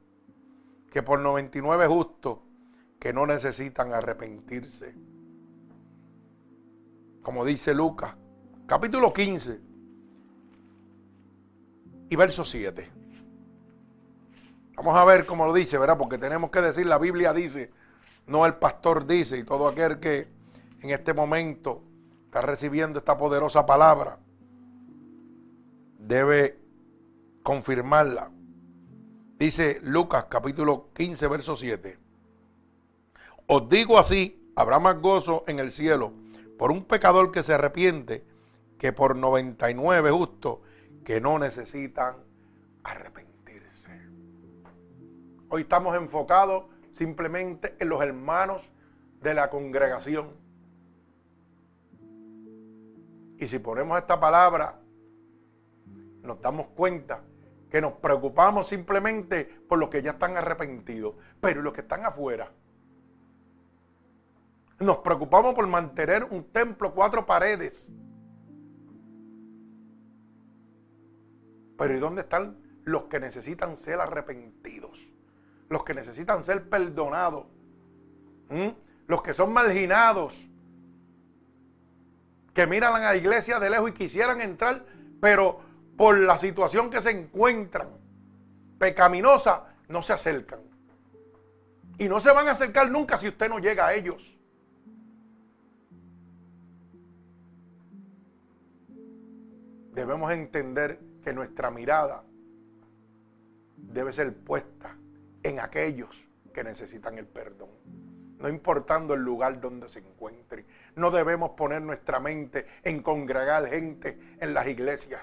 [0.89, 2.39] que por 99 justos
[2.99, 4.95] que no necesitan arrepentirse.
[7.21, 8.15] Como dice Lucas,
[8.65, 9.66] capítulo 15
[12.09, 12.89] y verso 7.
[14.75, 15.97] Vamos a ver cómo lo dice, ¿verdad?
[15.97, 17.71] Porque tenemos que decir, la Biblia dice,
[18.27, 20.27] no el pastor dice, y todo aquel que
[20.81, 21.83] en este momento
[22.25, 24.19] está recibiendo esta poderosa palabra,
[25.97, 26.59] debe
[27.41, 28.29] confirmarla.
[29.39, 31.97] Dice Lucas capítulo 15, verso 7.
[33.47, 36.13] Os digo así, habrá más gozo en el cielo
[36.57, 38.25] por un pecador que se arrepiente
[38.77, 40.59] que por 99 justos
[41.07, 42.17] que no necesitan
[42.83, 43.97] arrepentirse.
[45.47, 48.69] Hoy estamos enfocados simplemente en los hermanos
[49.21, 50.35] de la congregación
[53.37, 54.81] y si ponemos esta palabra,
[56.23, 57.23] nos damos cuenta
[57.71, 62.51] que nos preocupamos simplemente por los que ya están arrepentidos, pero los que están afuera.
[64.79, 67.93] Nos preocupamos por mantener un templo, cuatro paredes.
[71.77, 74.99] Pero ¿y dónde están los que necesitan ser arrepentidos?
[75.69, 77.45] Los que necesitan ser perdonados.
[78.49, 78.69] ¿Mm?
[79.07, 80.45] Los que son marginados
[82.53, 84.83] que miran a la iglesia de lejos y quisieran entrar,
[85.21, 85.59] pero
[85.95, 87.89] por la situación que se encuentran
[88.79, 90.61] pecaminosa, no se acercan.
[91.99, 94.37] Y no se van a acercar nunca si usted no llega a ellos.
[99.93, 102.23] Debemos entender que nuestra mirada
[103.75, 104.95] debe ser puesta
[105.43, 107.67] en aquellos que necesitan el perdón
[108.39, 110.65] no importando el lugar donde se encuentre.
[110.95, 115.21] No debemos poner nuestra mente en congregar gente en las iglesias.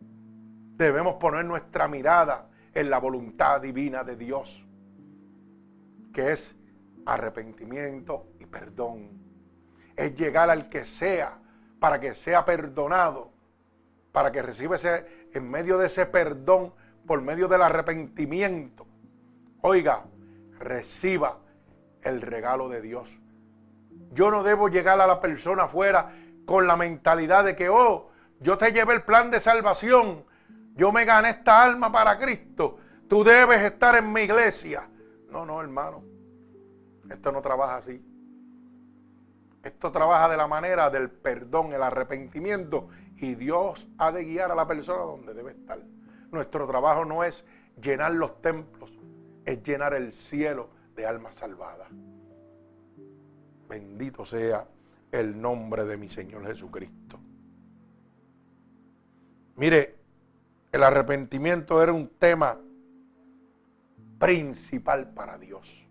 [0.00, 4.66] Debemos poner nuestra mirada en la voluntad divina de Dios,
[6.12, 6.56] que es
[7.06, 9.10] arrepentimiento y perdón.
[9.94, 11.38] Es llegar al que sea
[11.78, 13.32] para que sea perdonado,
[14.12, 16.72] para que reciba ese, en medio de ese perdón,
[17.06, 18.86] por medio del arrepentimiento.
[19.62, 20.04] Oiga,
[20.58, 21.38] reciba
[22.02, 23.18] el regalo de Dios.
[24.12, 26.12] Yo no debo llegar a la persona afuera
[26.46, 28.10] con la mentalidad de que, oh,
[28.40, 30.24] yo te llevé el plan de salvación,
[30.74, 32.78] yo me gané esta alma para Cristo,
[33.08, 34.88] tú debes estar en mi iglesia.
[35.30, 36.02] No, no, hermano,
[37.10, 38.04] esto no trabaja así.
[39.62, 42.88] Esto trabaja de la manera del perdón, el arrepentimiento
[43.20, 45.78] y Dios ha de guiar a la persona donde debe estar.
[46.32, 47.44] Nuestro trabajo no es
[47.80, 48.90] llenar los templos,
[49.44, 51.88] es llenar el cielo de almas salvadas.
[53.68, 54.66] Bendito sea
[55.12, 57.20] el nombre de mi Señor Jesucristo.
[59.56, 59.96] Mire,
[60.72, 62.58] el arrepentimiento era un tema
[64.18, 65.86] principal para Dios.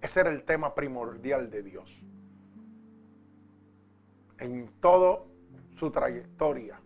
[0.00, 2.00] Ese era el tema primordial de Dios.
[4.38, 5.31] En toda
[5.82, 6.80] su trayectoria,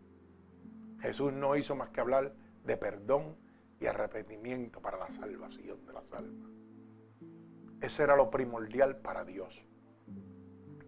[1.03, 2.33] Jesús no hizo más que hablar
[2.65, 3.37] de perdón
[3.79, 6.51] y arrepentimiento para la salvación de las almas.
[7.83, 9.63] Eso era lo primordial para Dios.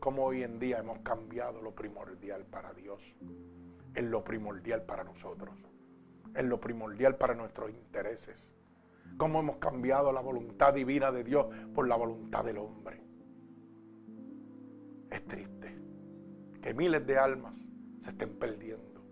[0.00, 3.02] Como hoy en día hemos cambiado lo primordial para Dios.
[3.94, 5.54] Es lo primordial para nosotros.
[6.34, 8.50] Es lo primordial para nuestros intereses.
[9.18, 13.02] Cómo hemos cambiado la voluntad divina de Dios por la voluntad del hombre.
[15.10, 15.78] Es triste
[16.62, 17.67] que miles de almas
[18.02, 19.02] se estén perdiendo.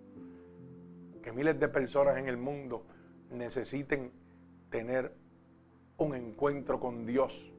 [1.22, 2.86] Que miles de personas en el mundo
[3.30, 4.12] necesiten
[4.70, 5.14] tener
[5.98, 7.52] un encuentro con Dios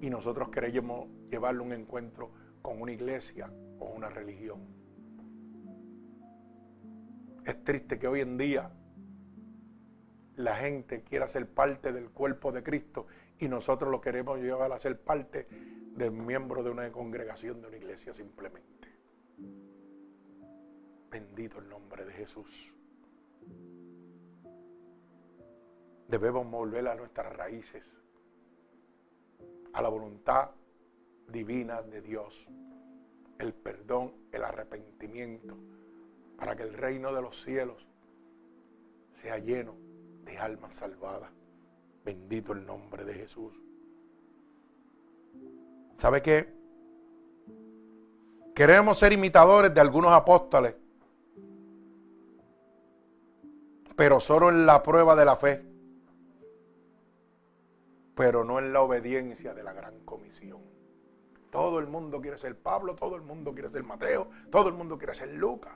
[0.00, 2.30] y nosotros queremos llevarle un encuentro
[2.62, 4.60] con una iglesia o una religión.
[7.44, 8.70] Es triste que hoy en día
[10.36, 13.06] la gente quiera ser parte del cuerpo de Cristo
[13.38, 15.48] y nosotros lo queremos llevar a ser parte
[15.96, 18.88] del miembro de una congregación, de una iglesia simplemente.
[21.10, 22.72] Bendito el nombre de Jesús.
[26.08, 27.84] Debemos volver a nuestras raíces,
[29.72, 30.50] a la voluntad
[31.28, 32.46] divina de Dios,
[33.38, 35.56] el perdón, el arrepentimiento,
[36.36, 37.86] para que el reino de los cielos
[39.20, 39.74] sea lleno
[40.24, 41.30] de almas salvadas.
[42.04, 43.52] Bendito el nombre de Jesús.
[45.98, 46.48] ¿Sabe qué?
[48.54, 50.74] Queremos ser imitadores de algunos apóstoles,
[53.98, 55.60] pero solo en la prueba de la fe,
[58.14, 60.60] pero no en la obediencia de la gran comisión.
[61.50, 64.98] Todo el mundo quiere ser Pablo, todo el mundo quiere ser Mateo, todo el mundo
[64.98, 65.72] quiere ser Lucas.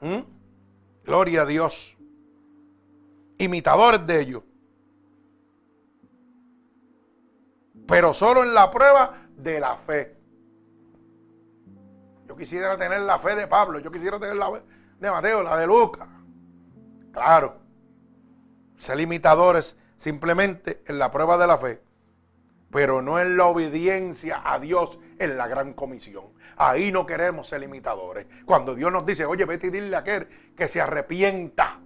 [0.00, 0.18] ¿Mm?
[1.02, 1.96] Gloria a Dios.
[3.38, 4.42] Imitadores de ellos.
[7.88, 10.14] Pero solo en la prueba de la fe.
[12.28, 14.62] Yo quisiera tener la fe de Pablo, yo quisiera tener la fe
[14.98, 16.19] de Mateo, la de Lucas.
[17.12, 17.58] Claro.
[18.78, 21.82] Ser imitadores simplemente en la prueba de la fe
[22.70, 26.26] pero no en la obediencia a Dios en la gran comisión.
[26.56, 28.26] Ahí no queremos ser limitadores.
[28.44, 31.80] Cuando Dios nos dice, oye, vete y dile a aquel que se arrepienta,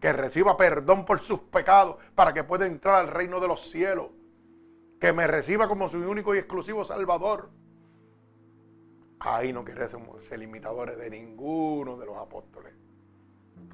[0.00, 4.08] que reciba perdón por sus pecados para que pueda entrar al reino de los cielos,
[5.00, 7.50] que me reciba como su único y exclusivo Salvador.
[9.20, 12.72] Ahí no queremos ser limitadores de ninguno de los apóstoles.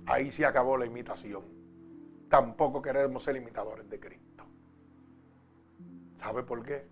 [0.07, 1.43] Ahí se acabó la imitación.
[2.29, 4.45] Tampoco queremos ser limitadores de Cristo.
[6.17, 6.87] ¿Sabe por qué?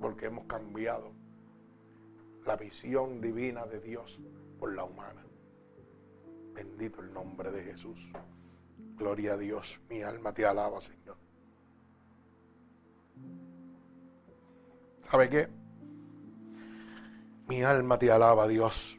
[0.00, 1.12] Porque hemos cambiado
[2.44, 4.20] la visión divina de Dios
[4.58, 5.22] por la humana.
[6.54, 8.10] Bendito el nombre de Jesús.
[8.96, 9.80] Gloria a Dios.
[9.88, 11.16] Mi alma te alaba, Señor.
[15.10, 15.48] ¿Sabe qué?
[17.48, 18.98] Mi alma te alaba, Dios.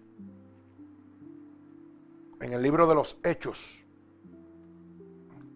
[2.44, 3.86] En el libro de los Hechos,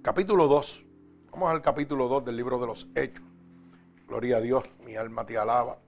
[0.02, 0.86] capítulo 2,
[1.34, 3.26] Vamos al capítulo 2 del libro de los Hechos.
[4.08, 5.80] Gloria a Dios, mi alma te alaba.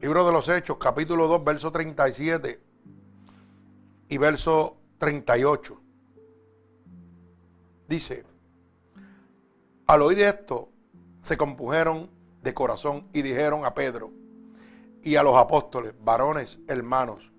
[0.00, 2.58] Libro de los Hechos, capítulo 2, verso 37
[4.08, 5.78] y verso 38.
[7.88, 8.24] Dice,
[9.88, 10.70] al oír esto,
[11.20, 12.08] se compujeron
[12.42, 14.10] de corazón y dijeron a Pedro
[15.02, 17.30] y a los apóstoles, varones, hermanos,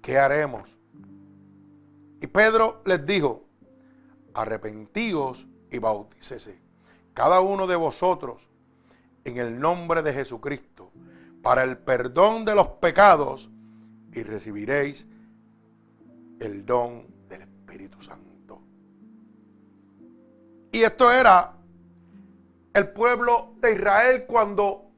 [0.00, 0.79] ¿qué haremos?
[2.20, 3.44] Y Pedro les dijo,
[4.34, 6.60] arrepentíos y bautícese
[7.14, 8.40] cada uno de vosotros
[9.24, 10.90] en el nombre de Jesucristo
[11.42, 13.50] para el perdón de los pecados
[14.12, 15.06] y recibiréis
[16.40, 18.62] el don del Espíritu Santo.
[20.72, 21.54] Y esto era
[22.72, 24.90] el pueblo de Israel cuando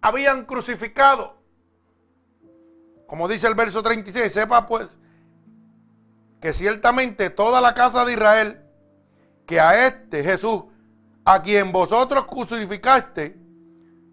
[0.00, 1.36] habían crucificado.
[3.06, 4.96] Como dice el verso 36, sepa pues
[6.40, 8.62] que ciertamente toda la casa de Israel
[9.46, 10.64] que a este Jesús,
[11.24, 13.36] a quien vosotros crucificaste,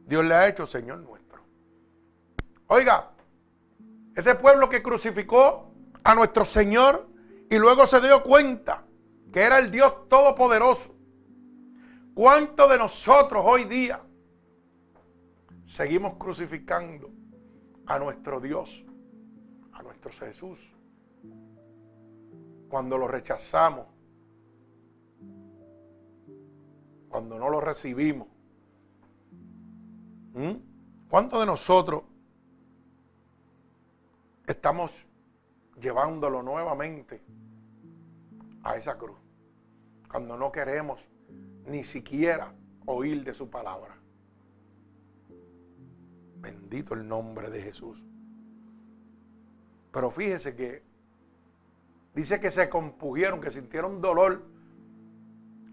[0.05, 1.41] Dios le ha hecho Señor nuestro.
[2.67, 3.11] Oiga,
[4.15, 5.71] ese pueblo que crucificó
[6.03, 7.07] a nuestro Señor
[7.49, 8.83] y luego se dio cuenta
[9.31, 10.95] que era el Dios Todopoderoso.
[12.13, 14.01] ¿Cuántos de nosotros hoy día
[15.65, 17.11] seguimos crucificando
[17.85, 18.83] a nuestro Dios,
[19.71, 20.76] a nuestro Jesús?
[22.69, 23.87] Cuando lo rechazamos,
[27.09, 28.27] cuando no lo recibimos.
[30.33, 30.53] ¿Mm?
[31.09, 32.03] ¿Cuántos de nosotros
[34.45, 34.91] estamos
[35.81, 37.21] llevándolo nuevamente
[38.63, 39.17] a esa cruz?
[40.09, 41.07] Cuando no queremos
[41.65, 42.53] ni siquiera
[42.85, 43.97] oír de su palabra.
[46.39, 48.01] Bendito el nombre de Jesús.
[49.91, 50.83] Pero fíjese que
[52.17, 54.41] dice que se compugieron, que sintieron dolor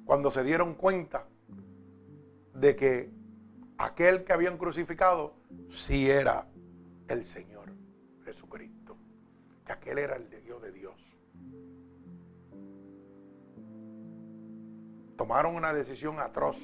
[0.05, 1.27] cuando se dieron cuenta
[2.53, 3.11] de que
[3.79, 5.33] aquel que habían crucificado
[5.71, 6.47] sí era
[7.09, 7.73] el Señor
[8.27, 8.95] Jesucristo,
[9.65, 10.95] que aquel era el Dios de Dios.
[15.17, 16.59] Tomaron una decisión atroz,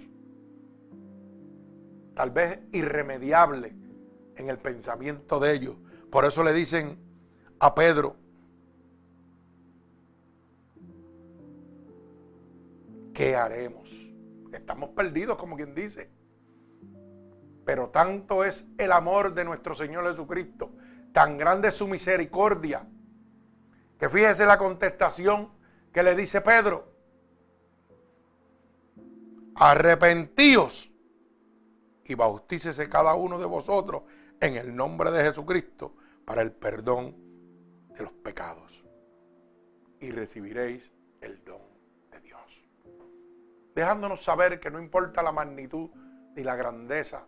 [2.15, 3.75] tal vez irremediable
[4.37, 5.77] en el pensamiento de ellos.
[6.11, 6.99] Por eso le dicen
[7.59, 8.20] a Pedro,
[13.21, 13.87] ¿qué haremos?
[14.51, 16.11] Estamos perdidos, como quien dice.
[17.67, 20.71] Pero tanto es el amor de nuestro Señor Jesucristo,
[21.13, 22.89] tan grande es su misericordia,
[23.99, 25.53] que fíjese la contestación
[25.93, 26.95] que le dice Pedro.
[29.55, 30.91] Arrepentíos
[32.07, 34.05] y bautícese cada uno de vosotros
[34.41, 35.95] en el nombre de Jesucristo
[36.25, 37.15] para el perdón
[37.95, 38.83] de los pecados.
[40.01, 40.91] Y recibiréis
[41.21, 41.70] el don.
[43.81, 45.89] Dejándonos saber que no importa la magnitud
[46.37, 47.27] ni la grandeza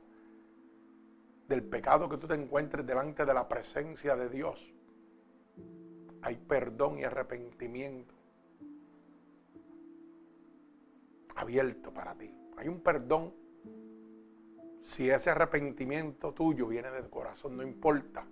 [1.48, 4.70] del pecado que tú te encuentres delante de la presencia de Dios,
[6.20, 8.12] hay perdón y arrepentimiento
[11.36, 12.36] abierto para ti.
[12.59, 13.32] Hay un perdón
[14.82, 18.26] si ese arrepentimiento tuyo viene del corazón, no importa.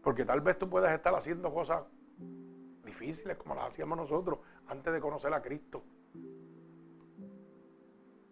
[0.00, 1.82] Porque tal vez tú puedas estar haciendo cosas
[2.84, 4.38] difíciles como las hacíamos nosotros
[4.68, 5.82] antes de conocer a Cristo.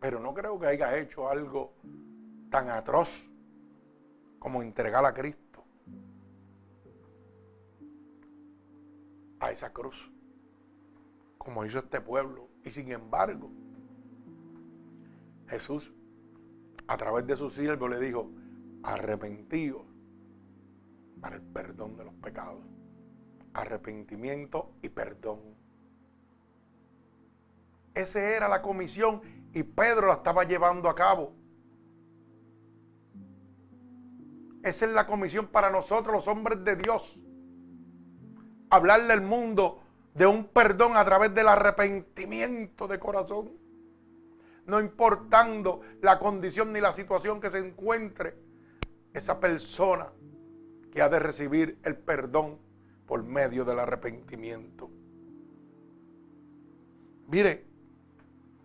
[0.01, 1.73] Pero no creo que hayas hecho algo
[2.51, 3.29] tan atroz
[4.39, 5.65] como entregar a Cristo
[9.41, 10.11] a esa cruz,
[11.37, 12.49] como hizo este pueblo.
[12.65, 13.51] Y sin embargo,
[15.49, 15.93] Jesús,
[16.87, 18.31] a través de su siervo, le dijo,
[18.83, 19.85] arrepentido
[21.21, 22.65] para el perdón de los pecados.
[23.55, 25.41] Arrepentimiento y perdón.
[27.95, 29.21] Esa era la comisión
[29.59, 31.35] y Pedro la estaba llevando a cabo.
[34.63, 37.19] Esa es la comisión para nosotros, los hombres de Dios.
[38.71, 39.83] Hablarle al mundo
[40.15, 43.51] de un perdón a través del arrepentimiento de corazón.
[44.65, 48.37] No importando la condición ni la situación que se encuentre
[49.13, 50.13] esa persona
[50.93, 52.61] que ha de recibir el perdón
[53.07, 54.89] por medio del arrepentimiento.
[57.27, 57.67] Mire,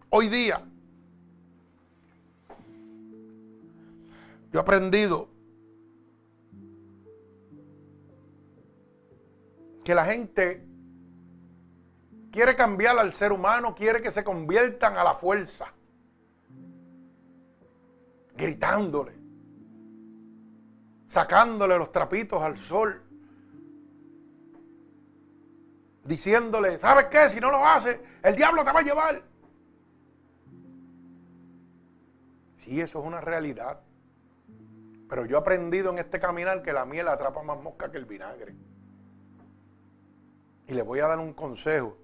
[0.09, 0.63] hoy día
[4.53, 5.29] yo he aprendido
[9.83, 10.63] que la gente
[12.31, 15.73] quiere cambiar al ser humano, quiere que se conviertan a la fuerza,
[18.37, 19.13] gritándole,
[21.07, 23.01] sacándole los trapitos al sol,
[26.03, 27.27] diciéndole, ¿sabes qué?
[27.29, 29.23] Si no lo haces, el diablo te va a llevar.
[32.57, 33.81] Sí, eso es una realidad.
[35.09, 38.05] Pero yo he aprendido en este caminar que la miel atrapa más mosca que el
[38.05, 38.55] vinagre.
[40.67, 41.97] Y le voy a dar un consejo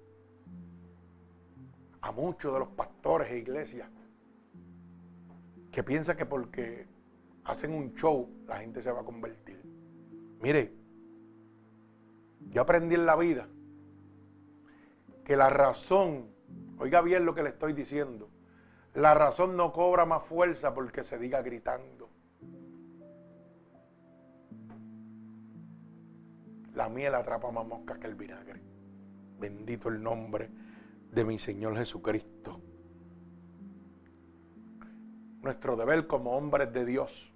[2.02, 3.88] a muchos de los pastores e iglesias
[5.70, 6.86] que piensan que porque
[7.44, 9.62] hacen un show la gente se va a convertir.
[10.40, 10.72] Mire,
[12.50, 13.48] yo aprendí en la vida
[15.24, 16.28] que la razón,
[16.78, 18.28] oiga bien lo que le estoy diciendo,
[18.94, 22.09] la razón no cobra más fuerza porque se diga gritando.
[26.74, 28.60] La miel atrapa más moscas que el vinagre.
[29.38, 30.50] Bendito el nombre
[31.10, 32.60] de mi Señor Jesucristo.
[35.42, 37.32] Nuestro deber como hombres de Dios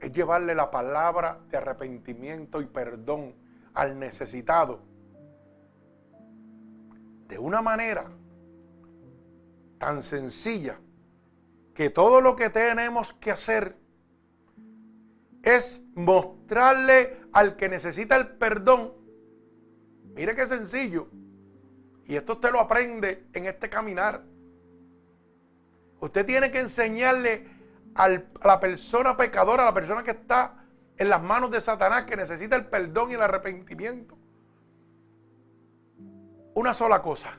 [0.00, 3.34] es llevarle la palabra de arrepentimiento y perdón
[3.74, 4.80] al necesitado
[7.28, 8.10] de una manera
[9.78, 10.80] tan sencilla
[11.74, 13.76] que todo lo que tenemos que hacer
[15.56, 18.92] es mostrarle al que necesita el perdón.
[20.14, 21.08] Mire qué sencillo.
[22.04, 24.24] Y esto usted lo aprende en este caminar.
[26.00, 27.46] Usted tiene que enseñarle
[27.94, 30.64] a la persona pecadora, a la persona que está
[30.96, 34.16] en las manos de Satanás, que necesita el perdón y el arrepentimiento.
[36.54, 37.36] Una sola cosa.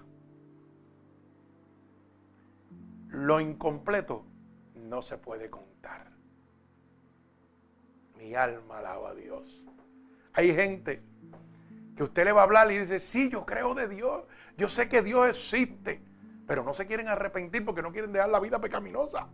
[3.07, 4.25] Lo incompleto
[4.75, 6.18] no se puede contar.
[8.19, 9.65] Mi alma alaba a Dios.
[10.33, 11.01] Hay gente
[11.95, 14.25] que usted le va a hablar y dice, sí, yo creo de Dios.
[14.57, 16.01] Yo sé que Dios existe.
[16.45, 19.29] Pero no se quieren arrepentir porque no quieren dejar la vida pecaminosa.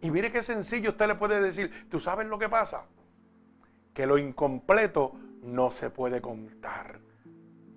[0.00, 2.86] Y mire qué sencillo usted le puede decir, ¿tú sabes lo que pasa?
[3.94, 5.12] Que lo incompleto
[5.42, 6.98] no se puede contar.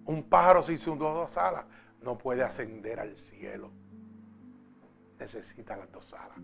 [0.06, 1.66] Un pájaro sin sus dos alas
[2.02, 3.72] no puede ascender al cielo.
[5.20, 6.40] Necesita las dos alas.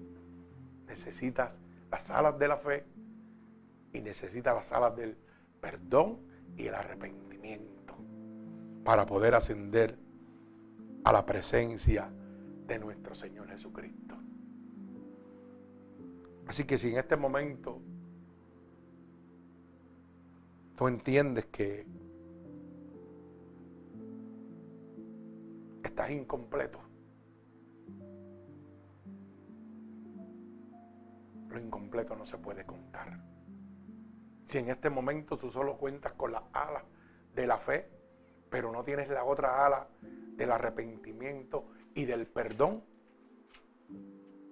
[0.86, 2.86] Necesitas las alas de la fe
[3.94, 5.18] y necesita las alas del
[5.62, 6.20] perdón
[6.58, 7.96] y el arrepentimiento
[8.84, 9.98] para poder ascender
[11.04, 12.12] a la presencia
[12.68, 14.16] de nuestro Señor Jesucristo.
[16.48, 17.80] Así que si en este momento
[20.76, 21.86] tú entiendes que
[25.84, 26.80] estás incompleto,
[31.50, 33.29] lo incompleto no se puede contar.
[34.50, 36.84] Si en este momento tú solo cuentas con la ala
[37.36, 37.88] de la fe,
[38.50, 42.84] pero no tienes la otra ala del arrepentimiento y del perdón,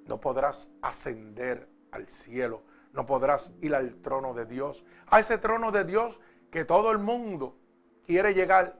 [0.05, 2.61] no podrás ascender al cielo,
[2.93, 6.19] no podrás ir al trono de Dios, a ese trono de Dios
[6.51, 7.57] que todo el mundo
[8.05, 8.79] quiere llegar,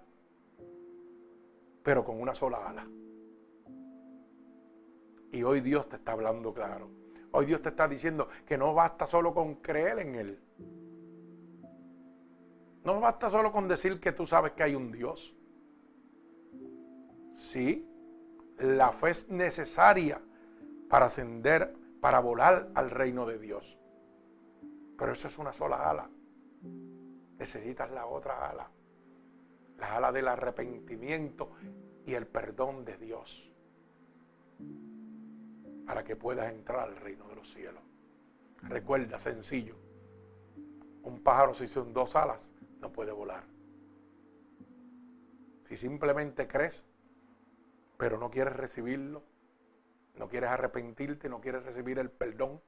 [1.81, 2.87] pero con una sola ala.
[5.31, 6.91] Y hoy Dios te está hablando claro.
[7.31, 10.46] Hoy Dios te está diciendo que no basta solo con creer en Él.
[12.87, 15.35] No basta solo con decir que tú sabes que hay un Dios.
[17.35, 17.85] Sí,
[18.59, 20.21] la fe es necesaria
[20.87, 23.77] para ascender, para volar al reino de Dios.
[24.97, 26.09] Pero eso es una sola ala.
[27.37, 28.71] Necesitas la otra ala.
[29.79, 31.51] La ala del arrepentimiento
[32.05, 33.51] y el perdón de Dios.
[35.85, 37.83] Para que puedas entrar al reino de los cielos.
[38.61, 39.75] Recuerda, sencillo.
[41.03, 42.49] Un pájaro si son dos alas
[42.79, 43.43] no puede volar.
[45.63, 46.85] Si simplemente crees,
[47.97, 49.23] pero no quieres recibirlo,
[50.15, 52.61] no quieres arrepentirte, no quieres recibir el perdón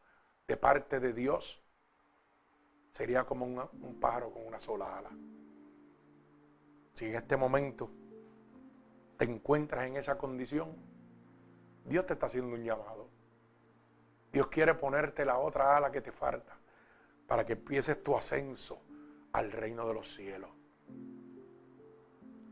[0.47, 1.63] de parte de Dios,
[2.91, 5.11] sería como un pájaro con una sola ala.
[6.93, 7.89] Si en este momento
[9.17, 10.75] te encuentras en esa condición,
[11.85, 13.07] Dios te está haciendo un llamado.
[14.31, 16.57] Dios quiere ponerte la otra ala que te falta
[17.27, 18.81] para que empieces tu ascenso
[19.33, 20.49] al reino de los cielos.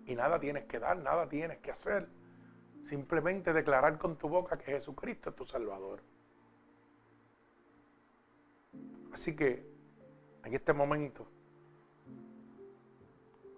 [0.05, 2.07] Y nada tienes que dar, nada tienes que hacer.
[2.89, 6.01] Simplemente declarar con tu boca que Jesucristo es tu Salvador.
[9.11, 9.65] Así que
[10.45, 11.27] en este momento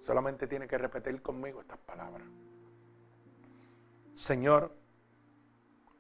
[0.02, 2.28] solamente tiene que repetir conmigo estas palabras.
[4.16, 4.76] Señor,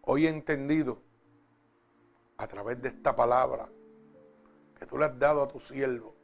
[0.01, 1.01] hoy he entendido
[2.37, 3.69] a través de esta palabra
[4.79, 6.18] que tú le has dado a tu siervo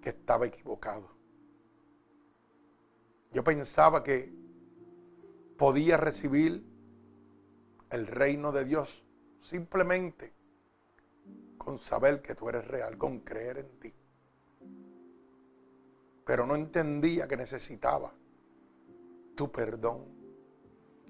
[0.00, 1.08] que estaba equivocado.
[3.32, 4.32] Yo pensaba que
[5.56, 6.64] podía recibir
[7.90, 9.04] el reino de Dios
[9.42, 10.32] simplemente
[11.58, 13.94] con saber que tú eres real, con creer en ti.
[16.24, 18.12] Pero no entendía que necesitaba
[19.34, 20.06] tu perdón,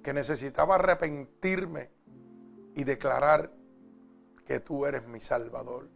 [0.03, 1.91] que necesitaba arrepentirme
[2.75, 3.53] y declarar
[4.45, 5.89] que tú eres mi Salvador.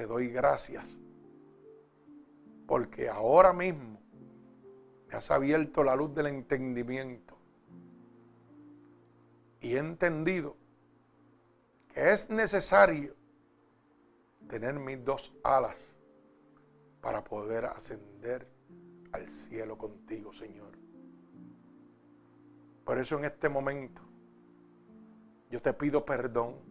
[0.00, 0.98] Te doy gracias.
[2.66, 4.00] Porque ahora mismo
[5.06, 7.36] me has abierto la luz del entendimiento.
[9.60, 10.56] Y he entendido
[11.92, 13.14] que es necesario
[14.48, 15.94] tener mis dos alas
[17.02, 18.48] para poder ascender
[19.12, 20.78] al cielo contigo, Señor.
[22.86, 24.00] Por eso en este momento
[25.50, 26.69] yo te pido perdón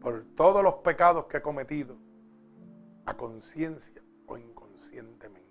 [0.00, 1.96] por todos los pecados que he cometido,
[3.06, 5.48] a conciencia o inconscientemente.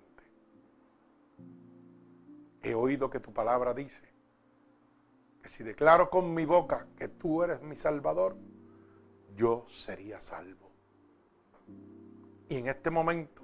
[2.61, 4.03] He oído que tu palabra dice
[5.41, 8.37] que si declaro con mi boca que tú eres mi Salvador,
[9.35, 10.71] yo sería salvo.
[12.49, 13.41] Y en este momento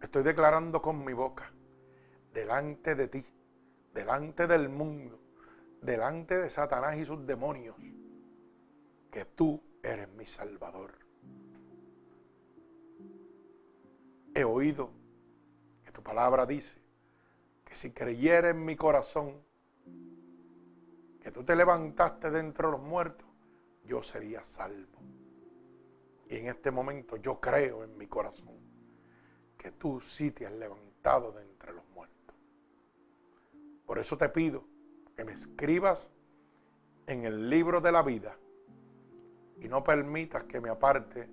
[0.00, 1.52] estoy declarando con mi boca,
[2.32, 3.26] delante de ti,
[3.92, 5.20] delante del mundo,
[5.80, 7.76] delante de Satanás y sus demonios,
[9.10, 10.92] que tú eres mi Salvador.
[14.34, 14.90] He oído
[15.84, 16.76] que tu palabra dice
[17.64, 19.44] que si creyera en mi corazón
[21.20, 23.28] que tú te levantaste dentro de los muertos,
[23.84, 24.98] yo sería salvo.
[26.28, 28.58] Y en este momento yo creo en mi corazón
[29.56, 32.36] que tú sí te has levantado de entre los muertos.
[33.86, 34.64] Por eso te pido
[35.14, 36.10] que me escribas
[37.06, 38.36] en el libro de la vida
[39.74, 41.28] no permitas que me aparte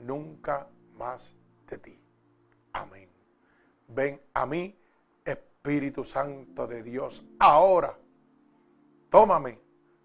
[0.00, 0.66] nunca
[0.98, 1.36] más
[1.68, 1.96] de ti.
[2.72, 3.08] Amén.
[3.86, 4.76] Ven a mí,
[5.24, 7.96] Espíritu Santo de Dios, ahora.
[9.08, 9.60] Tómame,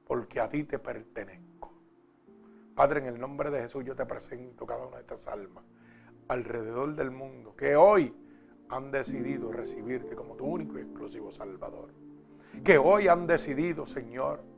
[0.06, 1.74] porque a ti te pertenezco.
[2.76, 5.64] Padre, en el nombre de Jesús yo te presento cada una de estas almas
[6.28, 8.14] alrededor del mundo que hoy
[8.70, 11.90] han decidido recibirte como tu único y exclusivo Salvador.
[12.64, 14.51] Que hoy han decidido, Señor,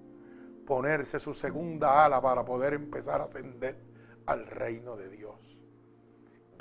[0.66, 3.78] ponerse su segunda ala para poder empezar a ascender
[4.26, 5.36] al reino de Dios.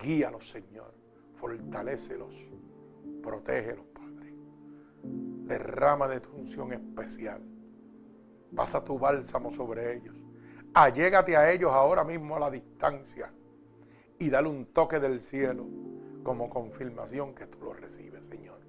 [0.02, 0.94] Guíalos, Señor.
[1.36, 2.34] Fortalécelos.
[3.22, 4.34] Protégelos, Padre.
[5.02, 7.42] Derrama de tu unción especial.
[8.54, 10.16] Pasa tu bálsamo sobre ellos.
[10.74, 13.32] Allégate a ellos ahora mismo a la distancia
[14.18, 15.66] y dale un toque del cielo
[16.22, 18.60] como confirmación que tú lo recibes, Señor.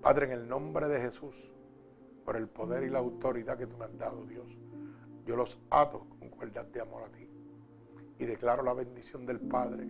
[0.00, 1.50] Padre, en el nombre de Jesús
[2.24, 4.46] por el poder y la autoridad que tú me has dado, Dios.
[5.26, 7.28] Yo los ato con cuerdas de amor a ti.
[8.18, 9.86] Y declaro la bendición del Padre,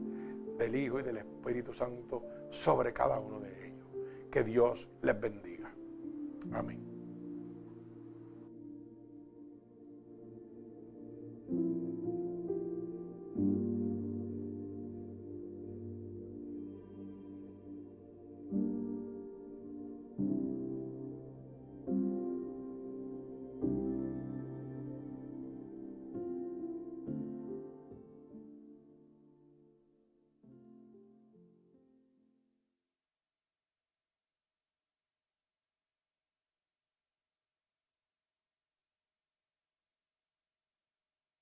[0.58, 3.88] del Hijo y del Espíritu Santo sobre cada uno de ellos.
[4.30, 5.72] Que Dios les bendiga.
[6.52, 6.83] Amén.